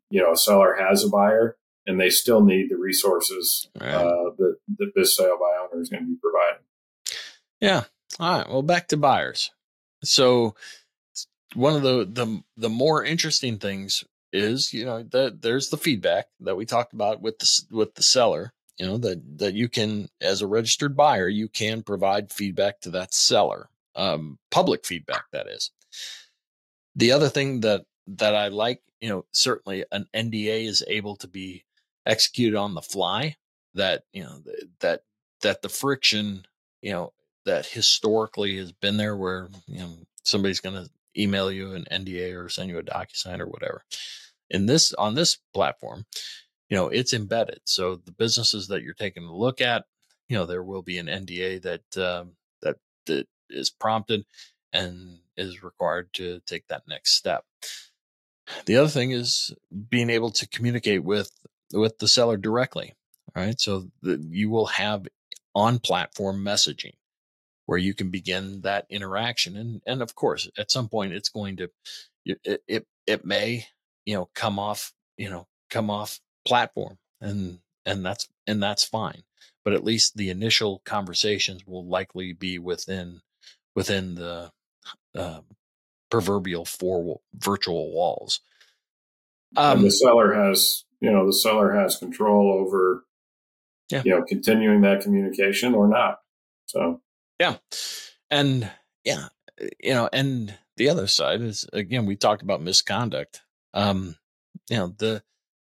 [0.10, 3.94] you know a seller has a buyer and they still need the resources right.
[3.94, 6.66] uh, that, that Biz Sale by Owner is going to be providing.
[7.62, 7.84] Yeah.
[8.20, 8.50] All right.
[8.50, 9.52] Well, back to buyers.
[10.04, 10.56] So
[11.54, 14.04] one of the the the more interesting things
[14.34, 18.04] is you know that there's the feedback that we talked about with the with the
[18.04, 18.52] seller.
[18.78, 22.90] You know that that you can as a registered buyer you can provide feedback to
[22.92, 25.72] that seller, um, public feedback that is.
[26.96, 31.28] The other thing that that I like, you know, certainly an NDA is able to
[31.28, 31.64] be
[32.06, 33.38] executed on the fly.
[33.76, 34.42] That you know
[34.80, 35.04] that
[35.42, 36.46] that the friction,
[36.82, 37.14] you know,
[37.46, 39.92] that historically has been there, where you know
[40.24, 43.84] somebody's going to email you an NDA or send you a DocuSign or whatever.
[44.50, 46.06] In this on this platform,
[46.70, 47.62] you know, it's embedded.
[47.66, 49.86] So the businesses that you're taking a look at,
[50.28, 54.26] you know, there will be an NDA that um, that that is prompted
[54.74, 57.46] and is required to take that next step.
[58.66, 59.54] The other thing is
[59.90, 61.32] being able to communicate with
[61.74, 62.94] with the seller directly.
[63.36, 63.60] Right.
[63.60, 65.08] So that you will have
[65.54, 66.94] on platform messaging
[67.66, 69.56] where you can begin that interaction.
[69.58, 71.70] And, and of course, at some point it's going to,
[72.26, 73.68] it, it, it may,
[74.06, 79.24] you know, come off, you know, come off platform and, and that's, and that's fine.
[79.64, 83.22] But at least the initial conversations will likely be within,
[83.76, 84.52] within the,
[85.16, 85.42] uh,
[86.12, 88.40] proverbial four virtual walls.
[89.58, 93.06] Um, and the seller has, you know, the seller has control over,
[93.92, 94.02] yeah.
[94.06, 96.20] you know, continuing that communication or not.
[96.68, 97.02] So,
[97.40, 97.58] yeah.
[98.30, 98.70] And
[99.04, 99.28] yeah,
[99.84, 103.42] you know, and the other side is again, we talked about misconduct.
[103.74, 104.16] Um,
[104.70, 105.24] you know, the,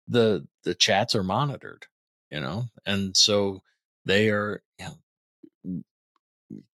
[0.09, 1.87] the, the chats are monitored,
[2.31, 3.63] you know, and so
[4.05, 5.83] they are, you know,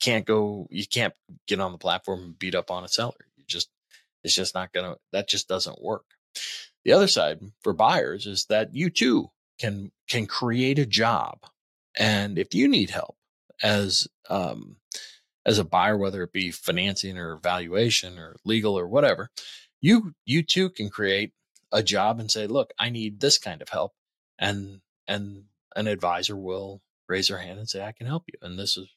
[0.00, 1.14] can't go, you can't
[1.46, 3.26] get on the platform and beat up on a seller.
[3.36, 3.68] You just,
[4.24, 6.04] it's just not to, that just doesn't work.
[6.84, 11.38] The other side for buyers is that you too can, can create a job.
[11.96, 13.16] And if you need help
[13.62, 14.76] as, um,
[15.44, 19.30] as a buyer, whether it be financing or valuation or legal or whatever,
[19.80, 21.32] you you too can create
[21.72, 23.92] a job and say, look, I need this kind of help.
[24.38, 25.44] And and
[25.74, 28.38] an advisor will raise their hand and say, I can help you.
[28.42, 28.88] And this is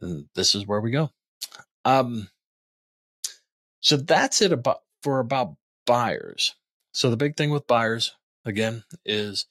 [0.00, 1.10] and this is where we go.
[1.84, 2.28] Um
[3.80, 6.54] so that's it about for about buyers.
[6.92, 9.46] So the big thing with buyers again is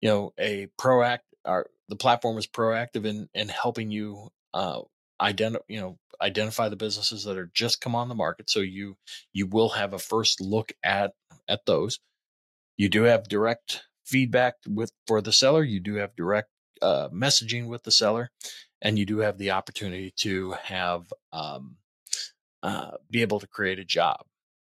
[0.00, 4.80] you know a proact our the platform is proactive in in helping you uh,
[5.20, 8.96] identify you know identify the businesses that are just come on the market so you
[9.32, 11.12] you will have a first look at
[11.48, 12.00] at those.
[12.76, 16.48] You do have direct feedback with for the seller you do have direct
[16.82, 18.30] uh, messaging with the seller
[18.82, 21.76] and you do have the opportunity to have um,
[22.62, 24.24] uh, be able to create a job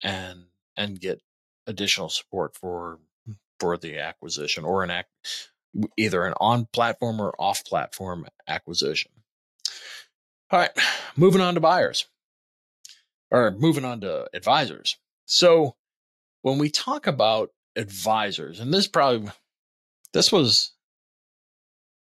[0.02, 0.44] and
[0.76, 1.20] and get
[1.66, 2.98] additional support for
[3.58, 5.08] for the acquisition or an act
[5.96, 9.12] either an on platform or off platform acquisition
[10.52, 10.70] all right,
[11.16, 12.06] moving on to buyers
[13.30, 14.98] or moving on to advisors.
[15.24, 15.76] So
[16.42, 19.30] when we talk about advisors, and this probably
[20.12, 20.72] this was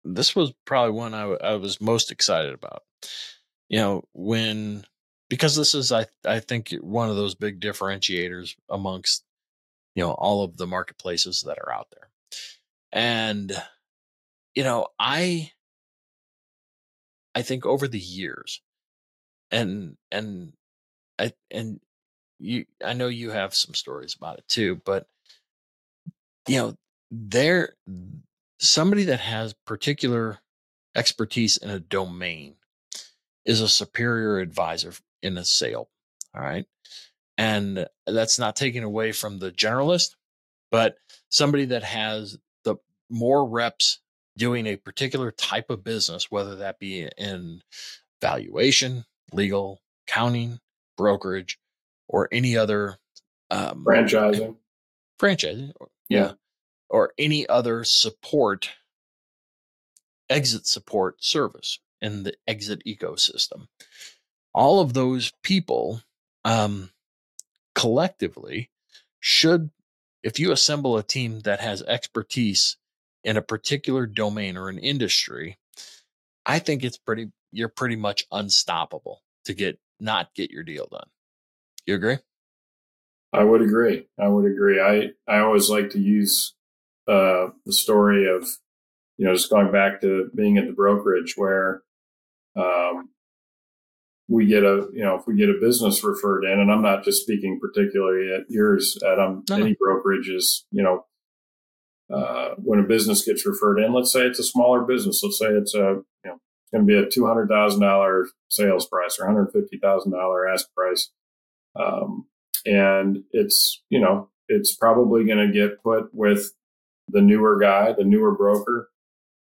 [0.03, 2.83] this was probably one I, I was most excited about.
[3.69, 4.83] You know, when
[5.29, 9.23] because this is I I think one of those big differentiators amongst
[9.93, 12.09] you know all of the marketplaces that are out there.
[12.91, 13.51] And
[14.55, 15.51] you know, I
[17.35, 18.61] I think over the years,
[19.51, 20.53] and and
[21.17, 21.79] I and
[22.39, 25.07] you, I know you have some stories about it too, but
[26.47, 26.75] you know,
[27.11, 27.75] there
[28.59, 30.39] somebody that has particular
[30.95, 32.55] expertise in a domain
[33.45, 35.89] is a superior advisor in a sale.
[36.35, 36.65] All right.
[37.37, 40.15] And that's not taking away from the generalist,
[40.71, 40.95] but
[41.29, 42.75] somebody that has the
[43.09, 43.99] more reps
[44.39, 47.61] doing a particular type of business, whether that be in
[48.21, 50.59] valuation, legal, accounting,
[50.97, 51.59] brokerage,
[52.07, 52.97] or any other
[53.51, 54.55] um, franchising,
[55.21, 55.73] franchising,
[56.07, 56.19] yeah.
[56.19, 56.31] yeah,
[56.89, 58.71] or any other support,
[60.29, 63.67] exit support service in the exit ecosystem.
[64.53, 66.01] All of those people
[66.45, 66.89] um,
[67.75, 68.69] collectively
[69.19, 69.69] should,
[70.23, 72.77] if you assemble a team that has expertise
[73.23, 75.57] in a particular domain or an industry,
[76.45, 81.07] I think it's pretty, you're pretty much unstoppable to get, not get your deal done.
[81.85, 82.17] You agree?
[83.33, 84.07] I would agree.
[84.19, 84.81] I would agree.
[84.81, 86.55] I, I always like to use
[87.07, 88.47] uh, the story of,
[89.17, 91.83] you know, just going back to being at the brokerage where
[92.55, 93.09] um,
[94.27, 97.03] we get a, you know, if we get a business referred in, and I'm not
[97.03, 99.55] just speaking particularly at yours, Adam, no.
[99.57, 101.05] any brokerages, you know,
[102.13, 105.47] uh, when a business gets referred in, let's say it's a smaller business, let's say
[105.47, 110.73] it's a, you know, it's going to be a $200,000 sales price or $150,000 ask
[110.73, 111.11] price.
[111.79, 112.25] Um,
[112.65, 116.51] and it's, you know, it's probably going to get put with
[117.07, 118.89] the newer guy, the newer broker,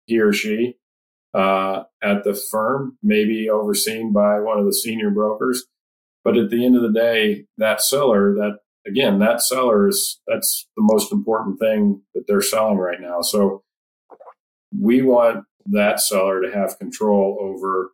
[0.06, 0.76] he or she,
[1.34, 5.66] uh, at the firm, maybe overseen by one of the senior brokers.
[6.24, 10.66] But at the end of the day, that seller, that again, that seller is that's
[10.76, 13.20] the most important thing that they're selling right now.
[13.22, 13.62] So
[14.78, 17.90] we want that seller to have control over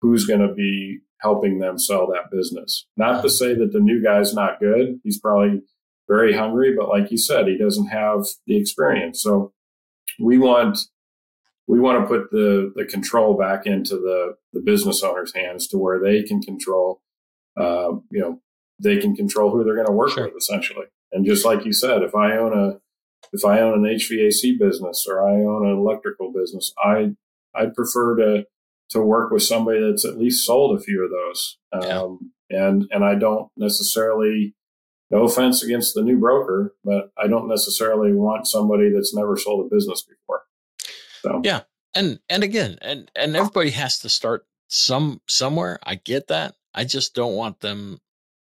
[0.00, 2.86] who's going to be helping them sell that business.
[2.96, 5.00] Not to say that the new guy's not good.
[5.04, 5.62] He's probably
[6.08, 9.22] very hungry, but like you said, he doesn't have the experience.
[9.22, 9.52] So
[10.20, 10.78] we want
[11.68, 15.78] we want to put the the control back into the the business owner's hands to
[15.78, 17.00] where they can control
[17.58, 18.40] uh, you know
[18.82, 20.24] they can control who they're going to work sure.
[20.24, 22.78] with essentially and just like you said if i own a
[23.32, 27.10] if i own an hvac business or i own an electrical business i
[27.54, 28.44] i'd prefer to
[28.90, 32.66] to work with somebody that's at least sold a few of those um, yeah.
[32.68, 34.54] and and i don't necessarily
[35.10, 39.66] no offense against the new broker but i don't necessarily want somebody that's never sold
[39.66, 40.42] a business before
[41.22, 41.62] so yeah,
[41.94, 45.78] and and again, and and everybody has to start some somewhere.
[45.84, 46.54] I get that.
[46.74, 48.00] I just don't want them.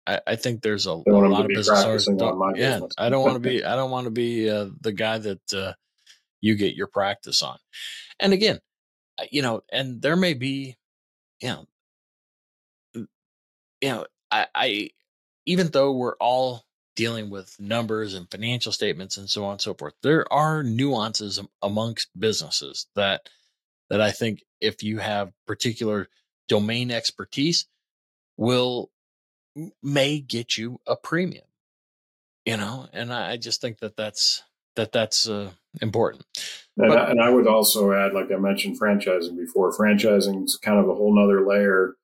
[0.09, 2.07] I, I think there's a, a lot of business owners.
[2.55, 2.93] Yeah, business.
[2.97, 3.63] I don't want to be.
[3.65, 5.73] I don't want to be uh, the guy that uh,
[6.41, 7.57] you get your practice on.
[8.19, 8.59] And again,
[9.31, 10.77] you know, and there may be,
[11.41, 11.65] you know,
[13.81, 14.89] you know, I, I
[15.45, 16.63] even though we're all
[16.99, 19.93] dealing with numbers and financial statements and so on and so forth.
[20.03, 23.29] There are nuances amongst businesses that
[23.89, 26.09] that I think if you have particular
[26.49, 27.67] domain expertise
[28.35, 28.89] will
[29.81, 31.45] may get you a premium.
[32.45, 34.41] You know, and I, just think that that's
[34.75, 35.51] that that's uh,
[35.81, 36.25] important.
[36.77, 39.71] And, but, I, and I would also add, like I mentioned, franchising before.
[39.71, 41.95] Franchising is kind of a whole nother layer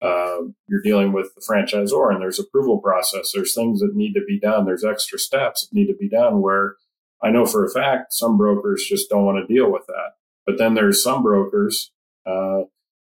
[0.00, 0.38] uh,
[0.68, 3.32] you're dealing with the franchisor and there's approval process.
[3.34, 4.64] There's things that need to be done.
[4.64, 6.76] There's extra steps that need to be done where
[7.22, 10.12] I know for a fact some brokers just don't want to deal with that.
[10.46, 11.90] But then there's some brokers
[12.24, 12.62] uh,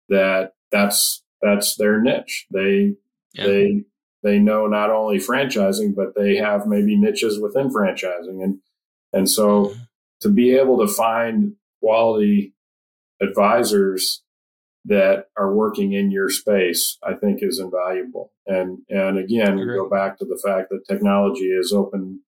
[0.09, 2.47] that that's that's their niche.
[2.51, 2.95] They
[3.33, 3.45] yeah.
[3.45, 3.83] they
[4.23, 8.59] they know not only franchising, but they have maybe niches within franchising, and
[9.11, 9.79] and so mm-hmm.
[10.21, 12.53] to be able to find quality
[13.21, 14.23] advisors
[14.85, 18.31] that are working in your space, I think is invaluable.
[18.45, 22.19] And, and again, we go back to the fact that technology has opened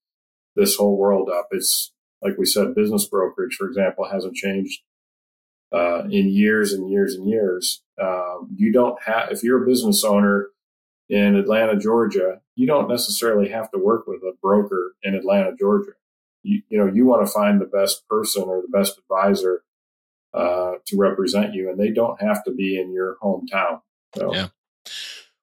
[0.56, 1.50] this whole world up.
[1.52, 1.92] It's
[2.22, 4.82] like we said, business brokerage, for example, hasn't changed
[5.74, 7.84] uh, in years and years and years.
[8.02, 10.48] Um, you don't have, if you're a business owner
[11.10, 15.92] in Atlanta, Georgia, you don't necessarily have to work with a broker in Atlanta, Georgia.
[16.44, 19.64] You, you know, you want to find the best person or the best advisor
[20.34, 23.82] uh, to represent you, and they don't have to be in your hometown.
[24.16, 24.34] So.
[24.34, 24.48] Yeah.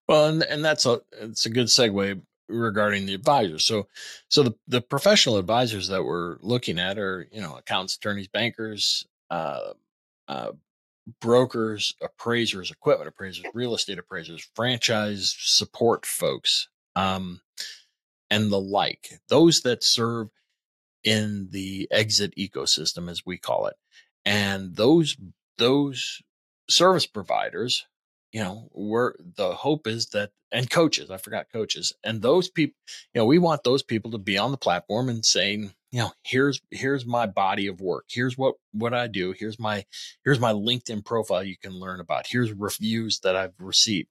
[0.08, 3.64] Well, and and that's a it's a good segue regarding the advisors.
[3.64, 3.88] So,
[4.28, 9.06] so the the professional advisors that we're looking at are you know accountants, attorneys, bankers,
[9.30, 9.72] uh,
[10.28, 10.52] uh,
[11.20, 17.40] brokers, appraisers, equipment appraisers, real estate appraisers, franchise support folks, um,
[18.30, 19.20] and the like.
[19.28, 20.28] Those that serve
[21.04, 23.74] in the exit ecosystem, as we call it
[24.24, 25.16] and those
[25.58, 26.22] those
[26.68, 27.86] service providers
[28.32, 32.76] you know we're the hope is that and coaches i forgot coaches and those people
[33.14, 36.10] you know we want those people to be on the platform and saying you know
[36.24, 38.06] here's here's my body of work.
[38.08, 39.34] Here's what what i do.
[39.38, 39.84] Here's my
[40.24, 42.26] here's my linkedin profile you can learn about.
[42.26, 44.08] Here's reviews that i've received.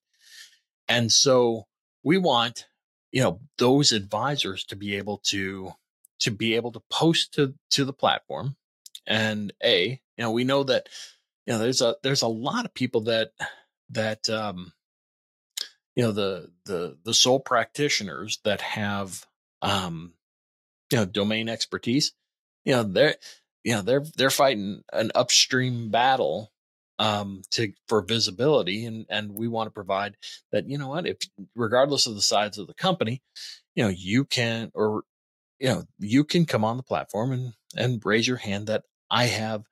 [0.87, 1.67] And so
[2.03, 2.67] we want,
[3.11, 5.71] you know, those advisors to be able to,
[6.19, 8.55] to be able to post to, to the platform.
[9.07, 10.89] And a, you know, we know that,
[11.45, 13.31] you know, there's a, there's a lot of people that,
[13.89, 14.73] that, um,
[15.95, 19.25] you know, the, the, the sole practitioners that have,
[19.61, 20.13] um,
[20.91, 22.13] you know, domain expertise,
[22.65, 23.15] you know, they're,
[23.63, 26.51] you know, they're, they're fighting an upstream battle
[27.01, 30.17] um, to for visibility, and and we want to provide
[30.51, 30.69] that.
[30.69, 31.07] You know what?
[31.07, 31.17] If
[31.55, 33.23] regardless of the size of the company,
[33.75, 35.03] you know you can or
[35.59, 39.25] you know you can come on the platform and and raise your hand that I
[39.25, 39.65] have.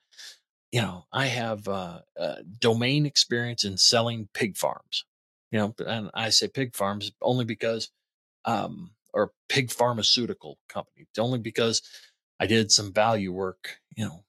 [0.71, 5.05] You know, I have uh, uh, domain experience in selling pig farms.
[5.51, 7.89] You know, and I say pig farms only because,
[8.45, 11.81] um, or pig pharmaceutical company, only because
[12.39, 13.79] I did some value work.
[13.95, 14.23] You know,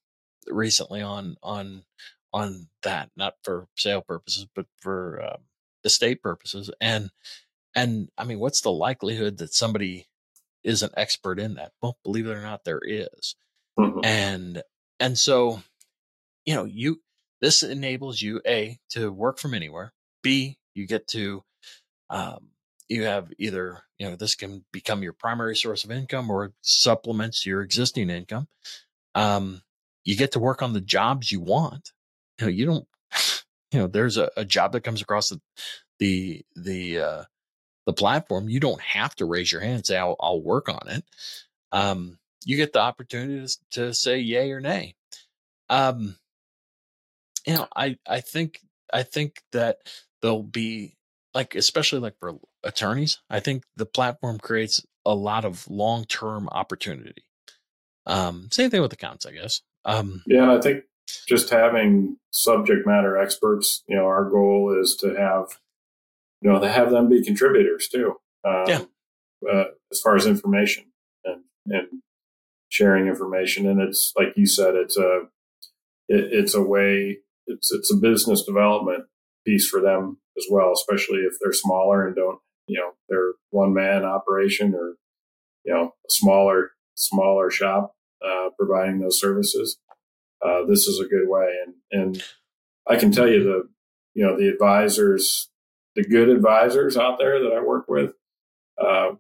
[0.47, 1.85] recently on on
[2.33, 5.37] on that, not for sale purposes, but for uh,
[5.85, 6.71] estate purposes.
[6.81, 7.11] And
[7.75, 10.09] and I mean, what's the likelihood that somebody
[10.63, 11.73] is an expert in that?
[11.83, 13.37] Well, believe it or not, there is.
[13.79, 14.01] Mm-hmm.
[14.05, 14.63] And
[14.99, 15.63] and so,
[16.45, 17.01] you know, you
[17.41, 19.93] this enables you a to work from anywhere.
[20.23, 21.43] B you get to
[22.11, 22.50] um,
[22.91, 27.47] you have either you know this can become your primary source of income or supplements
[27.47, 28.49] your existing income.
[29.15, 29.63] Um,
[30.05, 31.93] you get to work on the jobs you want
[32.41, 32.89] you know, you don't,
[33.73, 35.41] you know, there's a, a job that comes across the,
[35.99, 37.25] the, the, uh,
[37.87, 38.49] the platform.
[38.49, 41.05] You don't have to raise your hand and say, I'll, I'll work on it.
[41.73, 44.95] Um, you get the opportunity to, to say yay or nay.
[45.69, 46.17] Um,
[47.47, 48.61] you know, I, I think,
[48.93, 49.79] I think that
[50.23, 50.97] there'll be
[51.35, 57.25] like, especially like for attorneys, I think the platform creates a lot of long-term opportunity.
[58.07, 59.63] Um, same thing with accounts, I guess.
[59.85, 60.85] Um, yeah, and I think
[61.29, 65.59] just having subject matter experts, you know, our goal is to have,
[66.43, 68.15] you know, to have them be contributors too.
[68.45, 68.81] Um, yeah.
[69.51, 70.85] Uh, as far as information
[71.25, 71.89] and, and
[72.69, 73.67] sharing information.
[73.67, 75.23] And it's like you said, it's a,
[76.09, 79.05] it, it's a way, it's, it's a business development
[79.47, 83.75] piece for them as well, especially if they're smaller and don't, you know, they're one
[83.75, 84.95] man operation or,
[85.65, 87.95] you know, a smaller, smaller shop,
[88.25, 89.79] uh, providing those services
[90.45, 91.53] uh, this is a good way.
[91.65, 92.25] And, and
[92.89, 93.69] I can tell you the,
[94.15, 95.51] you know, the advisors,
[95.95, 98.13] the good advisors out there that I work with,
[98.83, 99.13] uh,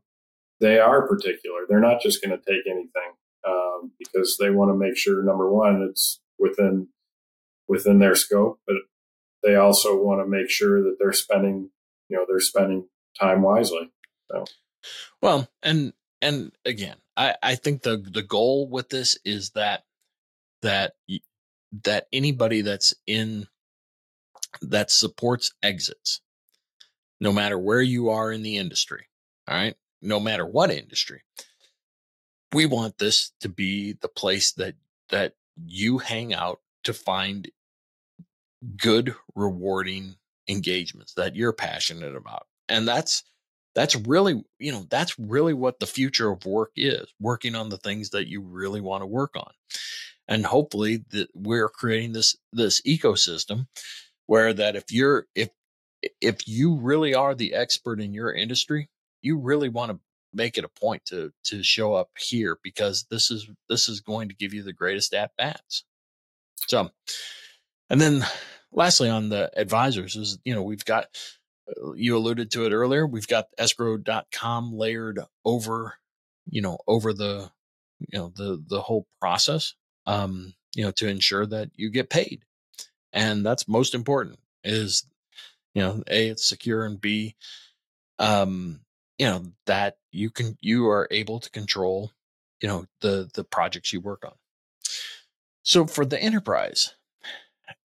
[0.60, 1.60] they are particular.
[1.68, 3.12] They're not just going to take anything
[3.46, 6.88] um, because they want to make sure number one, it's within
[7.68, 8.76] within their scope, but
[9.44, 11.70] they also want to make sure that they're spending,
[12.08, 12.88] you know, they're spending
[13.18, 13.90] time wisely.
[14.30, 14.44] So,
[15.22, 15.92] well, and
[16.22, 19.84] and again, I I think the the goal with this is that
[20.62, 20.94] that
[21.84, 23.46] that anybody that's in
[24.62, 26.20] that supports exits
[27.20, 29.06] no matter where you are in the industry
[29.48, 31.22] all right no matter what industry
[32.52, 34.74] we want this to be the place that
[35.10, 35.34] that
[35.64, 37.50] you hang out to find
[38.76, 40.16] good rewarding
[40.48, 43.24] engagements that you're passionate about and that's
[43.74, 47.78] that's really you know that's really what the future of work is working on the
[47.78, 49.50] things that you really want to work on.
[50.28, 53.66] And hopefully that we're creating this this ecosystem
[54.26, 55.50] where that if you're if
[56.20, 58.88] if you really are the expert in your industry
[59.22, 59.98] you really want to
[60.32, 64.28] make it a point to to show up here because this is this is going
[64.28, 65.84] to give you the greatest at bats.
[66.68, 66.90] So
[67.88, 68.24] and then
[68.72, 71.06] lastly on the advisors is you know we've got
[71.94, 75.94] you alluded to it earlier we've got escrow.com layered over
[76.48, 77.50] you know over the
[77.98, 79.74] you know the the whole process
[80.06, 82.44] um, you know, to ensure that you get paid.
[83.12, 85.04] And that's most important is,
[85.74, 87.36] you know, A, it's secure and B,
[88.18, 88.80] um,
[89.18, 92.12] you know, that you can, you are able to control,
[92.60, 94.34] you know, the, the projects you work on.
[95.62, 96.94] So for the enterprise,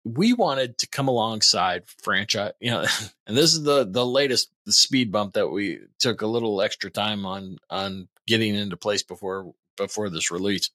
[0.05, 2.84] we wanted to come alongside franchise, you know,
[3.26, 7.26] and this is the the latest speed bump that we took a little extra time
[7.26, 10.70] on on getting into place before before this release.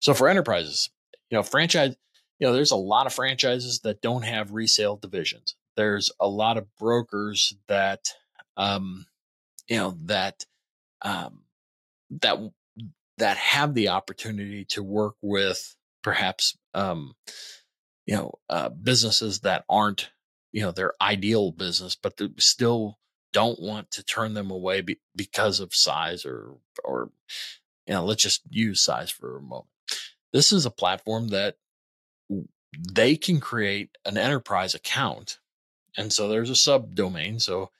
[0.00, 0.90] So for enterprises,
[1.30, 1.96] you know, franchise,
[2.38, 5.56] you know, there's a lot of franchises that don't have resale divisions.
[5.76, 8.08] There's a lot of brokers that,
[8.56, 9.06] um,
[9.68, 10.44] you know, that,
[11.02, 11.42] um,
[12.22, 12.38] that,
[13.18, 17.14] that have the opportunity to work with perhaps, um,
[18.06, 20.10] you know, uh, businesses that aren't,
[20.52, 22.98] you know, their ideal business, but they still
[23.32, 27.10] don't want to turn them away be, because of size or, or,
[27.86, 29.66] you know, let's just use size for a moment
[30.32, 31.56] this is a platform that
[32.92, 35.38] they can create an enterprise account.
[35.96, 37.40] And so there's a subdomain.
[37.40, 37.70] So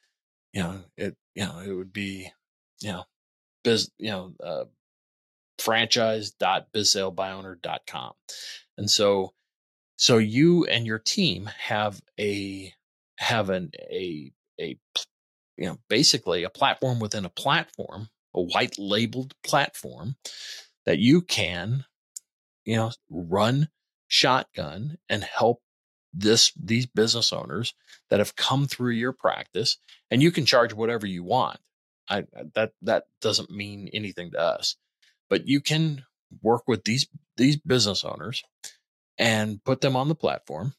[0.53, 2.33] you know, it, you know, it would be,
[2.81, 3.05] you know,
[3.63, 4.65] biz, you know, uh,
[5.59, 8.13] franchise.bizsalebyowner.com.
[8.77, 9.33] And so,
[10.01, 12.73] so you and your team have a,
[13.19, 14.79] have an, a, a,
[15.59, 20.17] you know, basically a platform within a platform, a white labeled platform
[20.87, 21.85] that you can,
[22.65, 23.69] you know, run
[24.09, 25.61] shotgun and help
[26.15, 27.75] this these business owners
[28.09, 29.77] that have come through your practice
[30.11, 31.59] and you can charge whatever you want.
[32.09, 32.25] I
[32.55, 34.77] that that doesn't mean anything to us
[35.29, 36.05] but you can
[36.43, 38.43] work with these these business owners
[39.21, 40.75] and put them on the platform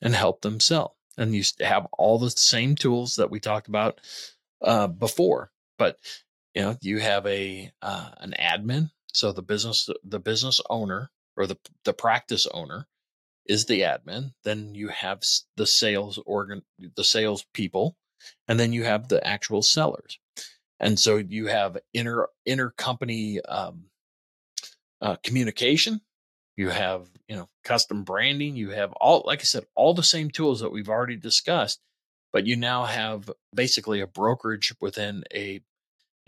[0.00, 4.00] and help them sell and you have all the same tools that we talked about
[4.62, 5.98] uh, before but
[6.54, 11.46] you know you have a uh, an admin so the business the business owner or
[11.46, 12.86] the the practice owner
[13.46, 14.32] is the admin.
[14.44, 15.22] Then you have
[15.56, 16.62] the sales organ,
[16.96, 17.96] the sales people,
[18.48, 20.18] and then you have the actual sellers.
[20.78, 23.84] And so you have inter intercompany um,
[25.00, 26.00] uh, communication.
[26.56, 28.56] You have you know custom branding.
[28.56, 31.80] You have all like I said, all the same tools that we've already discussed,
[32.32, 35.60] but you now have basically a brokerage within a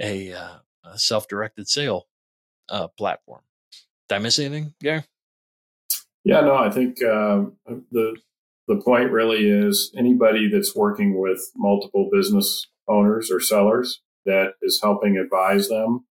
[0.01, 2.07] a, uh, a self directed sale
[2.69, 3.43] uh, platform.
[4.09, 5.05] Did I miss anything, Gary?
[6.25, 7.45] Yeah, no, I think uh,
[7.93, 8.17] the
[8.67, 14.81] the point really is anybody that's working with multiple business owners or sellers that is
[14.83, 16.07] helping advise them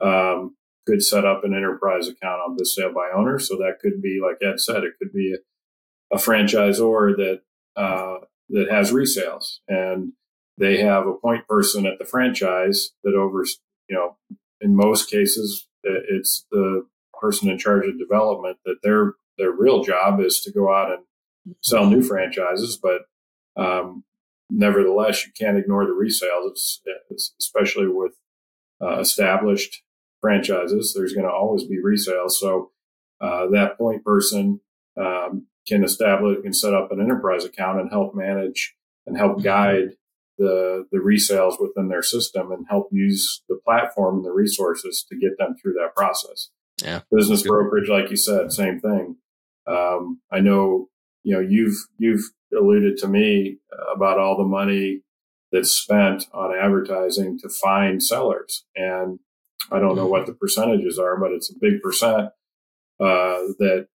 [0.00, 0.56] um,
[0.88, 3.38] could set up an enterprise account on Biz Sale by Owner.
[3.38, 7.40] So that could be, like Ed said, it could be a, a franchisor that
[7.76, 10.12] uh, that has resales and
[10.56, 13.44] they have a point person at the franchise that over,
[13.88, 14.16] you know,
[14.60, 16.86] in most cases, it's the
[17.20, 21.54] person in charge of development that their their real job is to go out and
[21.62, 23.02] sell new franchises, but
[23.56, 24.04] um,
[24.50, 28.12] nevertheless, you can't ignore the resales, it's, it's especially with
[28.82, 29.82] uh, established
[30.20, 30.94] franchises.
[30.96, 32.70] There's going to always be resales, so
[33.20, 34.60] uh, that point person
[35.00, 38.74] um, can establish can set up an enterprise account and help manage
[39.06, 39.42] and help mm-hmm.
[39.42, 39.96] guide
[40.38, 45.18] the the resales within their system and help use the platform and the resources to
[45.18, 46.50] get them through that process.
[46.82, 47.00] Yeah.
[47.10, 49.16] Business brokerage, like you said, same thing.
[49.66, 50.88] Um, I know,
[51.22, 52.24] you know, you've, you've
[52.56, 53.58] alluded to me
[53.94, 55.02] about all the money
[55.50, 58.64] that's spent on advertising to find sellers.
[58.76, 59.18] And
[59.70, 62.30] I don't know what the percentages are, but it's a big percent,
[63.00, 63.88] uh, that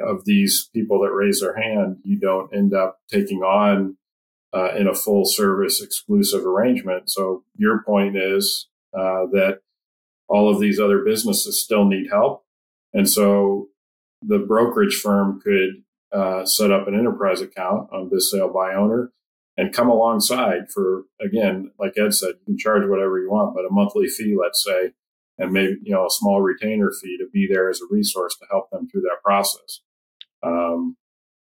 [0.00, 3.96] of these people that raise their hand, you don't end up taking on,
[4.52, 7.10] uh, in a full service exclusive arrangement.
[7.10, 9.60] So your point is, uh, that
[10.28, 12.44] all of these other businesses still need help.
[12.92, 13.68] And so
[14.22, 19.12] the brokerage firm could uh, set up an enterprise account on Biz Sale by Owner
[19.56, 23.64] and come alongside for again, like Ed said, you can charge whatever you want, but
[23.64, 24.92] a monthly fee, let's say,
[25.38, 28.46] and maybe you know a small retainer fee to be there as a resource to
[28.50, 29.80] help them through that process.
[30.42, 30.96] Um,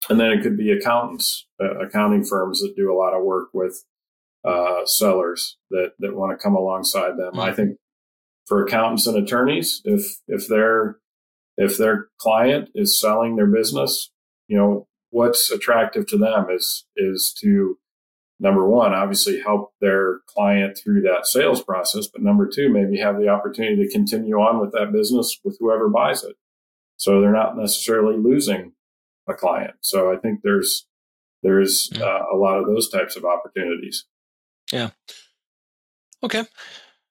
[0.09, 3.49] and then it could be accountants, uh, accounting firms that do a lot of work
[3.53, 3.83] with
[4.43, 7.33] uh, sellers that that want to come alongside them.
[7.33, 7.39] Mm-hmm.
[7.39, 7.77] I think
[8.45, 10.97] for accountants and attorneys, if if they're
[11.57, 14.11] if their client is selling their business,
[14.47, 17.77] you know, what's attractive to them is, is to
[18.39, 22.07] number one, obviously help their client through that sales process.
[22.07, 25.89] But number two, maybe have the opportunity to continue on with that business with whoever
[25.89, 26.35] buys it.
[26.97, 28.73] So they're not necessarily losing
[29.27, 29.75] a client.
[29.81, 30.85] So I think there's,
[31.43, 34.05] there's uh, a lot of those types of opportunities.
[34.71, 34.89] Yeah.
[36.23, 36.43] Okay.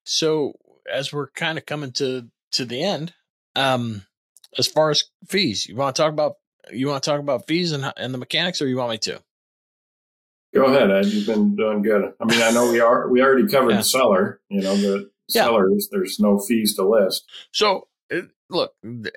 [0.05, 0.55] So
[0.93, 3.13] as we're kind of coming to, to the end,
[3.57, 4.03] um,
[4.59, 6.37] as far as fees, you want to talk about
[6.73, 9.23] you want to talk about fees and and the mechanics, or you want me to?
[10.55, 11.07] Go ahead, Ed.
[11.07, 12.13] You've been doing good.
[12.21, 13.79] I mean, I know we are we already covered yeah.
[13.79, 14.41] the seller.
[14.49, 15.45] You know, the yeah.
[15.45, 15.89] sellers.
[15.91, 17.29] There's no fees to list.
[17.51, 18.73] So uh, look,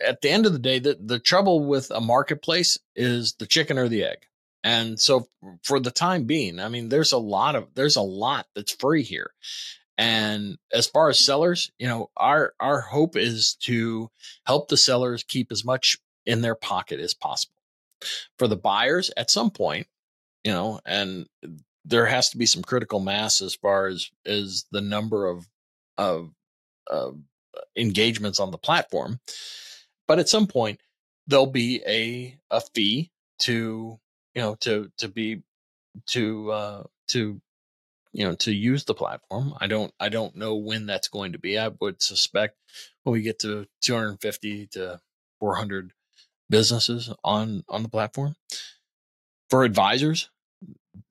[0.05, 3.77] at the end of the day, the the trouble with a marketplace is the chicken
[3.77, 4.17] or the egg.
[4.63, 5.27] And so
[5.63, 9.03] for the time being, I mean, there's a lot of there's a lot that's free
[9.03, 9.31] here.
[9.97, 14.09] And as far as sellers, you know, our our hope is to
[14.45, 17.53] help the sellers keep as much in their pocket as possible.
[18.37, 19.87] For the buyers, at some point,
[20.47, 21.27] you know, and
[21.83, 25.45] there has to be some critical mass as far as as the number of
[25.97, 26.31] of,
[26.89, 27.19] of
[27.75, 29.19] engagements on the platform.
[30.07, 30.79] But at some point,
[31.27, 33.99] there'll be a a fee to
[34.35, 35.43] you know to to be
[36.11, 37.41] to uh, to
[38.13, 39.53] you know to use the platform.
[39.59, 41.59] I don't i don't know when that's going to be.
[41.59, 42.55] I would suspect
[43.03, 45.01] when we get to 250 to
[45.41, 45.91] 400
[46.49, 48.37] businesses on on the platform.
[49.49, 50.29] For advisors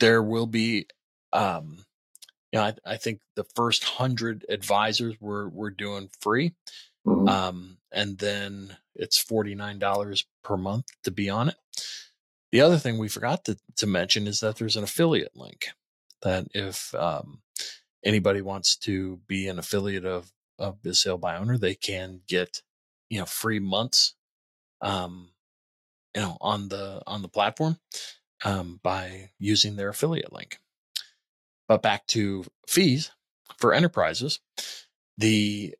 [0.00, 0.86] there will be
[1.32, 1.78] um
[2.52, 6.54] you know, I, I think the first hundred advisors we're we're doing free,
[7.06, 7.28] Mhm.
[7.28, 11.56] um, and then it's forty nine dollars per month to be on it.
[12.52, 15.68] The other thing we forgot to to mention is that there's an affiliate link
[16.22, 17.42] that if um,
[18.04, 22.62] anybody wants to be an affiliate of of Biz Sale by Owner, they can get
[23.10, 24.14] you know free months,
[24.80, 25.30] um,
[26.14, 27.78] you know on the on the platform
[28.44, 30.58] um, by using their affiliate link.
[31.68, 33.10] But back to fees
[33.58, 34.40] for enterprises,
[35.18, 35.74] the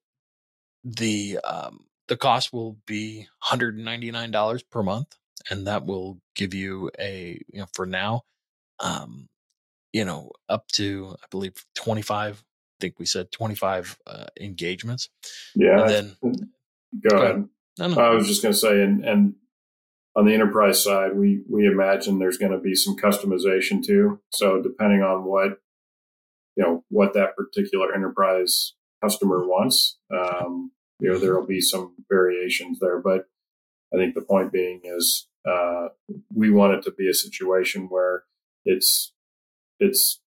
[0.85, 5.17] the um, the cost will be $199 per month,
[5.51, 8.23] and that will give you a you know for now,
[8.81, 9.29] um,
[9.93, 12.45] you know up to I believe 25.
[12.79, 15.09] I think we said 25 uh, engagements,
[15.55, 15.81] Yeah.
[15.81, 16.17] and then
[17.01, 17.49] go go ahead.
[17.79, 19.35] no no I was just going to say, and, and
[20.17, 24.21] on the enterprise side, we we imagine there's going to be some customization too.
[24.33, 25.61] So depending on what
[26.57, 31.95] you know what that particular enterprise customer wants, um, you know, there will be some
[32.09, 32.99] variations there.
[32.99, 33.27] But
[33.93, 35.89] I think the point being is uh,
[36.35, 38.25] we want it to be a situation where
[38.65, 39.13] it's
[39.79, 40.21] it's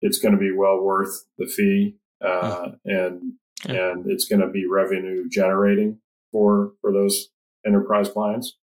[0.00, 3.34] it's going to be well worth the fee, uh, and
[3.68, 5.98] and it's going to be revenue generating
[6.32, 7.28] for for those
[7.66, 8.56] enterprise clients.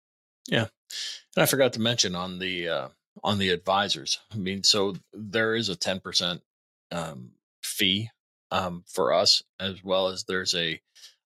[1.36, 2.88] And I forgot to mention on the uh,
[3.22, 4.20] on the advisors.
[4.32, 6.42] I mean, so there is a ten percent
[6.90, 7.32] um,
[7.62, 8.10] fee
[8.50, 10.80] um, for us, as well as there's a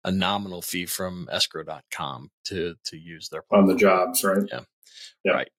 [0.05, 4.43] a nominal fee from escrow.com to to use their on the jobs, right?
[4.51, 4.61] Yeah.
[5.25, 5.33] Yeah.
[5.33, 5.51] Right.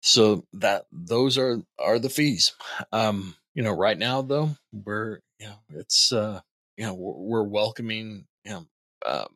[0.00, 2.54] So that those are are the fees.
[2.92, 6.40] Um, you know, right now though, we're you know, it's uh,
[6.76, 8.66] you know, we're, we're welcoming you know,
[9.04, 9.26] um,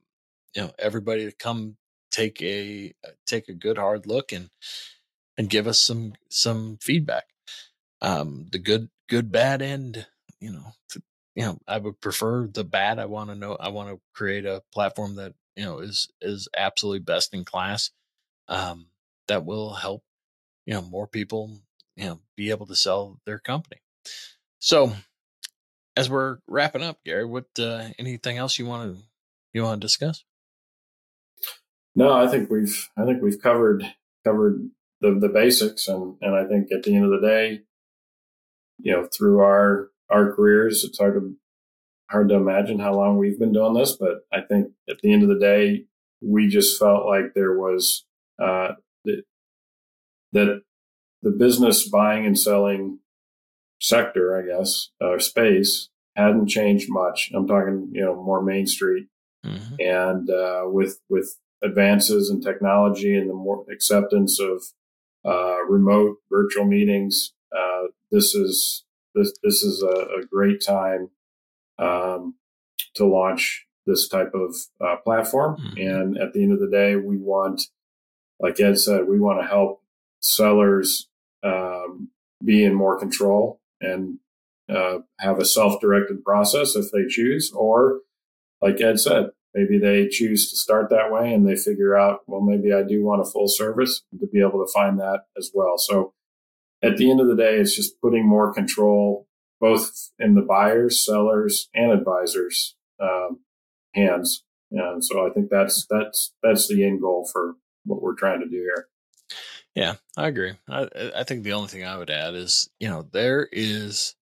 [0.55, 1.77] you know, everybody to come
[2.11, 4.51] take a uh, take a good hard look and
[5.39, 7.25] and give us some some feedback.
[8.03, 10.07] Um, the good, good, bad, and
[10.41, 11.03] you know, t-
[11.35, 12.99] you know, I would prefer the bad.
[12.99, 13.57] I want to know.
[13.57, 17.91] I want to create a platform that you know is is absolutely best in class.
[18.49, 18.89] Um,
[19.29, 20.03] that will help
[20.67, 21.61] you know more people
[21.97, 23.81] you know be able to sell their company.
[24.61, 24.95] So,
[25.97, 29.03] as we're wrapping up, Gary, what uh, anything else you want to
[29.53, 30.25] you want to discuss?
[31.95, 33.85] No, I think we've I think we've covered
[34.25, 34.69] covered
[35.01, 37.61] the the basics, and and I think at the end of the day,
[38.79, 41.35] you know, through our our careers, it's hard to
[42.11, 45.23] hard to imagine how long we've been doing this, but I think at the end
[45.23, 45.85] of the day,
[46.21, 48.05] we just felt like there was
[48.43, 48.73] uh,
[49.05, 49.23] that
[50.33, 50.63] that
[51.23, 52.99] the business buying and selling
[53.81, 57.31] sector, I guess, or space hadn't changed much.
[57.35, 59.07] I'm talking, you know, more Main Street
[59.47, 59.77] Mhm.
[59.81, 64.63] and uh, with with advances in technology and the more acceptance of
[65.25, 68.85] uh, remote virtual meetings, uh, this is
[69.15, 71.11] this this is a, a great time
[71.79, 72.35] um,
[72.95, 75.57] to launch this type of uh, platform.
[75.57, 75.99] Mhm.
[75.99, 77.63] And at the end of the day, we want,
[78.39, 79.83] like Ed said, we want to help
[80.21, 81.09] sellers
[81.43, 82.11] um,
[82.45, 84.19] be in more control and
[84.69, 88.01] uh, have a self-directed process if they choose, or
[88.61, 92.41] like Ed said, maybe they choose to start that way and they figure out, well,
[92.41, 95.77] maybe I do want a full service to be able to find that as well.
[95.79, 96.15] So
[96.83, 99.27] at the end of the day, it's just putting more control
[99.61, 103.41] both in the buyers, sellers, and advisors' um,
[103.95, 104.45] hands.
[104.71, 108.49] And so I think that's that's that's the end goal for what we're trying to
[108.49, 108.89] do here.
[109.75, 110.55] Yeah, I agree.
[110.69, 114.15] I I think the only thing I would add is, you know, there is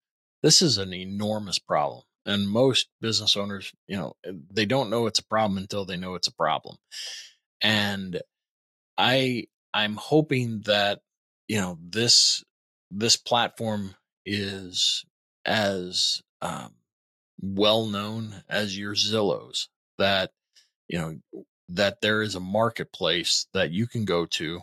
[0.42, 2.02] this is an enormous problem.
[2.28, 4.14] And most business owners, you know,
[4.52, 6.76] they don't know it's a problem until they know it's a problem.
[7.62, 8.20] And
[8.98, 11.00] I I'm hoping that,
[11.48, 12.44] you know, this
[12.90, 13.94] this platform
[14.26, 15.04] is
[15.46, 16.74] as um,
[17.40, 19.68] well known as your Zillows
[19.98, 20.30] that
[20.88, 24.60] you know that there is a marketplace that you can go to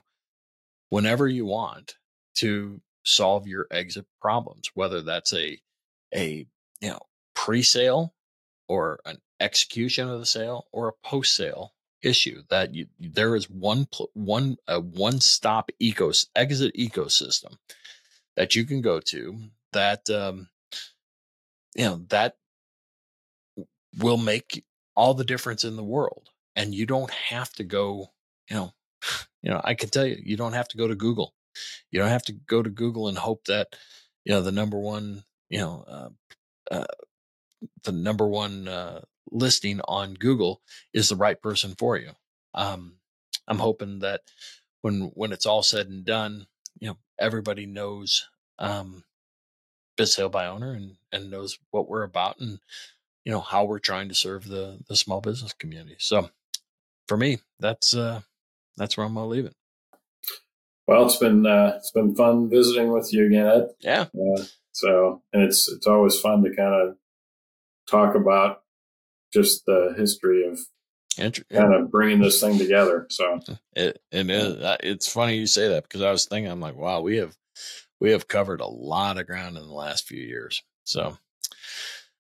[0.90, 1.96] whenever you want
[2.36, 5.60] to solve your exit problems, whether that's a
[6.14, 6.48] a
[6.82, 7.00] you know
[7.46, 8.12] pre-sale
[8.68, 13.88] or an execution of the sale or a post-sale issue that you there is one
[14.14, 17.58] one a one-stop ecos exit ecosystem
[18.36, 19.38] that you can go to
[19.74, 20.48] that um
[21.76, 22.36] you know that
[24.00, 24.64] will make
[24.96, 26.30] all the difference in the world.
[26.56, 28.08] And you don't have to go
[28.50, 28.74] you know
[29.44, 31.36] you know i can tell you you don't have to go to google.
[31.92, 33.76] You don't have to go to google and hope that
[34.24, 36.10] you know the number one you know uh,
[36.72, 36.86] uh,
[37.84, 39.02] the number one uh,
[39.32, 40.62] listing on google
[40.94, 42.12] is the right person for you
[42.54, 42.96] um,
[43.48, 44.22] i'm hoping that
[44.82, 46.48] when when it's all said and done
[46.80, 48.28] you know everybody knows
[48.60, 49.04] um,
[49.98, 52.60] Biz Sale by Owner and and knows what we're about and
[53.24, 55.96] you know how we're trying to serve the the small business community.
[56.00, 56.30] So
[57.08, 58.22] for me, that's uh
[58.78, 59.56] that's where I'm gonna leave it.
[60.88, 63.68] Well, it's been uh, it's been fun visiting with you again, Ed.
[63.80, 64.02] Yeah.
[64.02, 66.98] Uh, so, and it's it's always fun to kind of
[67.90, 68.62] talk about
[69.34, 70.60] just the history of
[71.52, 73.08] kind of bringing this thing together.
[73.10, 73.40] So,
[73.76, 77.02] it, it is, it's funny you say that because I was thinking, I'm like, wow,
[77.02, 77.36] we have
[78.02, 80.62] we have covered a lot of ground in the last few years.
[80.84, 81.18] So,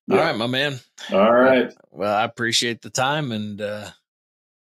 [0.07, 0.17] Yeah.
[0.19, 0.79] all right, my man.
[1.11, 3.89] all right, Well, I appreciate the time and uh,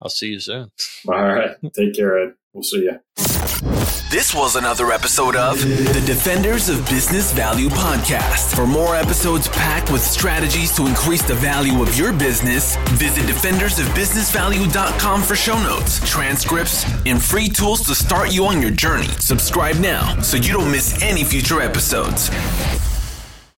[0.01, 0.71] I'll see you soon.
[1.07, 1.55] all right.
[1.75, 2.33] Take care, Ed.
[2.53, 3.38] We'll see you.
[3.61, 8.55] This was another episode of the Defenders of Business Value podcast.
[8.55, 15.21] For more episodes packed with strategies to increase the value of your business, visit defendersofbusinessvalue.com
[15.21, 19.07] for show notes, transcripts, and free tools to start you on your journey.
[19.19, 22.29] Subscribe now so you don't miss any future episodes.